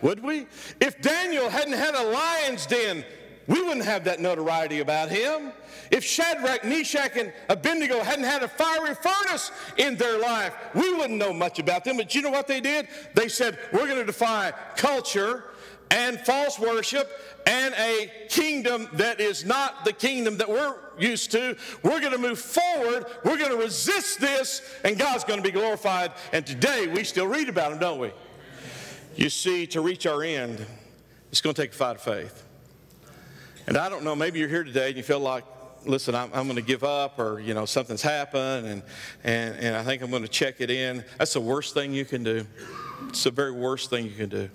would 0.00 0.22
we? 0.22 0.46
If 0.80 1.00
Daniel 1.00 1.48
hadn't 1.48 1.72
had 1.72 1.94
a 1.94 2.04
lion's 2.04 2.66
den, 2.66 3.04
we 3.48 3.62
wouldn't 3.62 3.84
have 3.84 4.04
that 4.04 4.20
notoriety 4.20 4.80
about 4.80 5.08
him. 5.08 5.52
If 5.90 6.04
Shadrach, 6.04 6.64
Meshach, 6.64 7.16
and 7.16 7.32
Abednego 7.48 8.02
hadn't 8.02 8.26
had 8.26 8.42
a 8.42 8.48
fiery 8.48 8.94
furnace 8.94 9.50
in 9.78 9.96
their 9.96 10.18
life, 10.18 10.54
we 10.74 10.92
wouldn't 10.94 11.18
know 11.18 11.32
much 11.32 11.58
about 11.58 11.82
them. 11.82 11.96
But 11.96 12.14
you 12.14 12.20
know 12.20 12.30
what 12.30 12.46
they 12.46 12.60
did? 12.60 12.88
They 13.14 13.28
said, 13.28 13.58
We're 13.72 13.86
going 13.86 13.96
to 13.96 14.04
defy 14.04 14.52
culture 14.76 15.44
and 15.90 16.20
false 16.20 16.58
worship 16.58 17.10
and 17.46 17.74
a 17.74 18.10
kingdom 18.28 18.88
that 18.94 19.20
is 19.20 19.44
not 19.44 19.84
the 19.84 19.92
kingdom 19.92 20.36
that 20.38 20.48
we're 20.48 20.74
used 20.98 21.32
to. 21.32 21.56
We're 21.82 22.00
going 22.00 22.12
to 22.12 22.18
move 22.18 22.38
forward. 22.38 23.06
We're 23.24 23.38
going 23.38 23.50
to 23.50 23.56
resist 23.56 24.20
this, 24.20 24.62
and 24.84 24.98
God's 24.98 25.24
going 25.24 25.38
to 25.38 25.44
be 25.44 25.52
glorified. 25.52 26.12
And 26.32 26.46
today 26.46 26.86
we 26.86 27.04
still 27.04 27.26
read 27.26 27.48
about 27.48 27.72
him, 27.72 27.78
don't 27.78 27.98
we? 27.98 28.12
You 29.16 29.30
see, 29.30 29.66
to 29.68 29.80
reach 29.80 30.06
our 30.06 30.22
end, 30.22 30.64
it's 31.30 31.40
going 31.40 31.54
to 31.54 31.62
take 31.62 31.72
a 31.72 31.74
fight 31.74 31.96
of 31.96 32.02
faith. 32.02 32.44
And 33.66 33.76
I 33.76 33.88
don't 33.88 34.04
know, 34.04 34.14
maybe 34.14 34.38
you're 34.38 34.48
here 34.48 34.64
today 34.64 34.88
and 34.88 34.96
you 34.96 35.02
feel 35.02 35.20
like, 35.20 35.44
listen, 35.84 36.14
I'm, 36.14 36.30
I'm 36.32 36.44
going 36.44 36.56
to 36.56 36.62
give 36.62 36.84
up 36.84 37.18
or, 37.18 37.40
you 37.40 37.52
know, 37.52 37.66
something's 37.66 38.02
happened 38.02 38.66
and, 38.66 38.82
and, 39.24 39.56
and 39.56 39.76
I 39.76 39.82
think 39.82 40.02
I'm 40.02 40.10
going 40.10 40.22
to 40.22 40.28
check 40.28 40.56
it 40.60 40.70
in. 40.70 41.04
That's 41.18 41.34
the 41.34 41.40
worst 41.40 41.74
thing 41.74 41.92
you 41.92 42.04
can 42.04 42.22
do. 42.22 42.46
It's 43.08 43.24
the 43.24 43.30
very 43.30 43.52
worst 43.52 43.90
thing 43.90 44.04
you 44.06 44.12
can 44.12 44.28
do. 44.28 44.48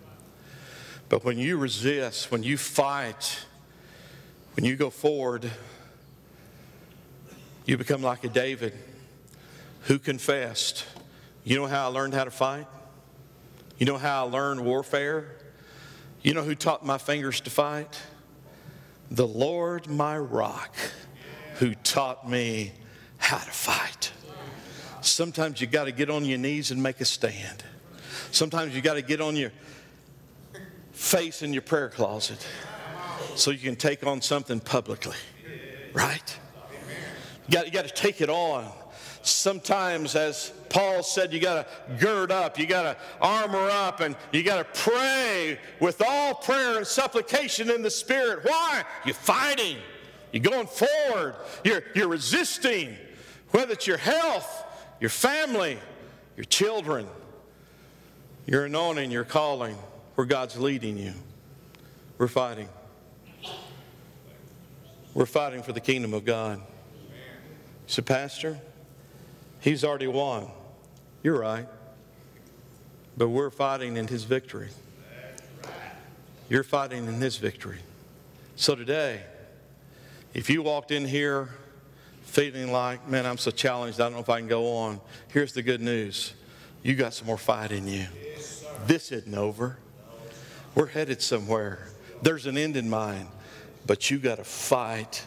But 1.10 1.24
when 1.24 1.38
you 1.38 1.58
resist, 1.58 2.32
when 2.32 2.44
you 2.44 2.58
fight, 2.58 3.46
when 4.56 4.66
you 4.66 4.76
go 4.76 4.89
forward, 4.89 5.50
you 7.66 7.78
become 7.78 8.02
like 8.02 8.24
a 8.24 8.30
David 8.30 8.74
who 9.84 10.00
confessed, 10.00 10.86
You 11.44 11.58
know 11.58 11.68
how 11.68 11.86
I 11.86 11.92
learned 11.92 12.13
how 12.13 12.24
to 12.24 12.32
fight? 12.32 12.68
You 13.78 13.86
know 13.86 13.98
how 13.98 14.26
I 14.26 14.30
learned 14.30 14.63
warfare? 14.63 15.36
You 16.22 16.34
know 16.34 16.44
who 16.44 16.56
taught 16.56 16.86
my 16.86 16.98
fingers 16.98 17.42
to 17.42 17.50
fight? 17.50 18.00
The 19.12 19.28
Lord 19.28 19.88
my 19.88 20.18
rock, 20.18 20.76
who 21.56 21.76
taught 21.76 22.30
me 22.30 22.72
how 23.18 23.38
to 23.38 23.52
fight. 23.52 24.12
Sometimes 25.02 25.60
you 25.60 25.68
got 25.68 25.86
to 25.86 25.92
get 25.92 26.10
on 26.10 26.24
your 26.24 26.38
knees 26.38 26.72
and 26.72 26.82
make 26.82 27.02
a 27.02 27.06
stand. 27.06 27.63
Sometimes 28.32 28.74
you 28.74 28.82
got 28.82 28.94
to 28.94 29.02
get 29.02 29.20
on 29.20 29.36
your 29.36 29.52
face 30.93 31.41
in 31.41 31.51
your 31.53 31.63
prayer 31.63 31.89
closet 31.89 32.47
so 33.36 33.51
you 33.51 33.58
can 33.58 33.75
take 33.75 34.06
on 34.06 34.21
something 34.21 34.60
publicly, 34.60 35.17
right? 35.91 36.38
You 37.47 37.53
got, 37.53 37.65
you 37.65 37.71
got 37.71 37.86
to 37.86 37.93
take 37.93 38.21
it 38.21 38.29
on. 38.29 38.71
Sometimes, 39.23 40.15
as 40.15 40.51
Paul 40.69 41.01
said, 41.01 41.34
you 41.34 41.39
got 41.39 41.67
to 41.67 41.93
gird 41.95 42.32
up, 42.32 42.60
you 42.60 42.65
got 42.67 42.84
to 42.84 42.97
armor 43.21 43.69
up, 43.69 44.01
and 44.01 44.15
you 44.32 44.43
got 44.43 44.58
to 44.58 44.82
pray 44.82 45.58
with 45.79 46.01
all 46.06 46.36
prayer 46.36 46.77
and 46.77 46.86
supplication 46.86 47.69
in 47.69 47.82
the 47.82 47.89
Spirit. 47.89 48.39
Why? 48.43 48.84
You're 49.06 49.15
fighting, 49.15 49.77
you're 50.32 50.43
going 50.43 50.67
forward, 50.67 51.36
you're, 51.63 51.84
you're 51.95 52.10
resisting, 52.10 52.95
whether 53.51 53.73
it's 53.73 53.88
your 53.88 53.97
health, 53.97 54.65
your 54.99 55.10
family, 55.10 55.79
your 56.36 56.45
children, 56.45 57.08
your 58.45 58.65
anointing, 58.65 59.10
your 59.10 59.23
calling 59.23 59.77
where 60.15 60.26
God's 60.26 60.58
leading 60.58 60.97
you. 60.97 61.13
We're 62.17 62.28
fighting. 62.28 62.69
We're 65.13 65.26
fighting 65.26 65.63
for 65.63 65.73
the 65.73 65.80
kingdom 65.80 66.13
of 66.13 66.26
God. 66.26 66.62
So, 67.88 68.02
Pastor, 68.02 68.60
he's 69.60 69.84
already 69.84 70.08
won. 70.08 70.47
You're 71.21 71.39
right. 71.39 71.67
But 73.15 73.30
we're 73.30 73.49
fighting 73.49 73.97
in 73.97 74.08
his 74.08 74.23
victory. 74.23 74.69
You're 76.49 76.63
fighting 76.63 77.08
in 77.08 77.15
his 77.15 77.38
victory. 77.38 77.80
So 78.56 78.76
today, 78.76 79.21
if 80.34 80.49
you 80.49 80.62
walked 80.62 80.91
in 80.91 81.06
here 81.06 81.49
feeling 82.23 82.71
like, 82.71 83.08
man, 83.08 83.26
I'm 83.26 83.38
so 83.38 83.52
challenged, 83.52 83.99
I 83.99 84.06
don't 84.06 84.13
know 84.13 84.19
if 84.19 84.30
I 84.30 84.39
can 84.39 84.47
go 84.47 84.76
on, 84.76 84.99
here's 85.30 85.54
the 85.54 85.62
good 85.62 85.82
news. 85.82 86.34
You 86.82 86.95
got 86.95 87.13
some 87.13 87.28
more 87.28 87.38
fight 87.38 87.71
in 87.71 87.88
you. 87.88 88.06
This 88.88 89.12
isn't 89.12 89.36
over. 89.36 89.78
We're 90.76 90.88
headed 90.88 91.22
somewhere. 91.22 91.88
There's 92.22 92.46
an 92.46 92.58
end 92.58 92.78
in 92.78 92.90
mind, 92.90 93.28
but 93.86 94.10
you 94.10 94.18
got 94.18 94.38
to 94.38 94.44
fight 94.44 95.26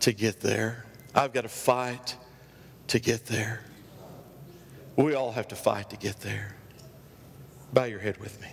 to 0.00 0.12
get 0.12 0.40
there. 0.40 0.84
I've 1.14 1.32
got 1.32 1.42
to 1.42 1.48
fight 1.48 2.16
to 2.88 2.98
get 2.98 3.26
there. 3.26 3.60
We 4.96 5.14
all 5.14 5.32
have 5.32 5.48
to 5.48 5.56
fight 5.56 5.90
to 5.90 5.96
get 5.96 6.20
there. 6.20 6.54
Bow 7.72 7.84
your 7.84 8.00
head 8.00 8.18
with 8.18 8.40
me. 8.40 8.48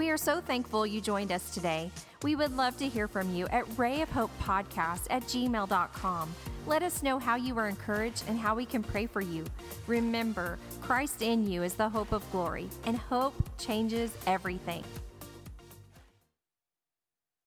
We 0.00 0.08
are 0.08 0.16
so 0.16 0.40
thankful 0.40 0.86
you 0.86 1.02
joined 1.02 1.30
us 1.30 1.52
today. 1.52 1.90
We 2.22 2.34
would 2.34 2.56
love 2.56 2.74
to 2.78 2.88
hear 2.88 3.06
from 3.06 3.34
you 3.34 3.46
at 3.48 3.66
rayofhopepodcast 3.76 5.08
at 5.10 5.24
gmail.com. 5.24 6.34
Let 6.66 6.82
us 6.82 7.02
know 7.02 7.18
how 7.18 7.36
you 7.36 7.54
were 7.54 7.68
encouraged 7.68 8.24
and 8.26 8.38
how 8.38 8.54
we 8.54 8.64
can 8.64 8.82
pray 8.82 9.04
for 9.04 9.20
you. 9.20 9.44
Remember, 9.86 10.58
Christ 10.80 11.20
in 11.20 11.46
you 11.46 11.62
is 11.64 11.74
the 11.74 11.86
hope 11.86 12.12
of 12.12 12.24
glory, 12.32 12.70
and 12.86 12.96
hope 12.96 13.34
changes 13.58 14.16
everything. 14.26 14.84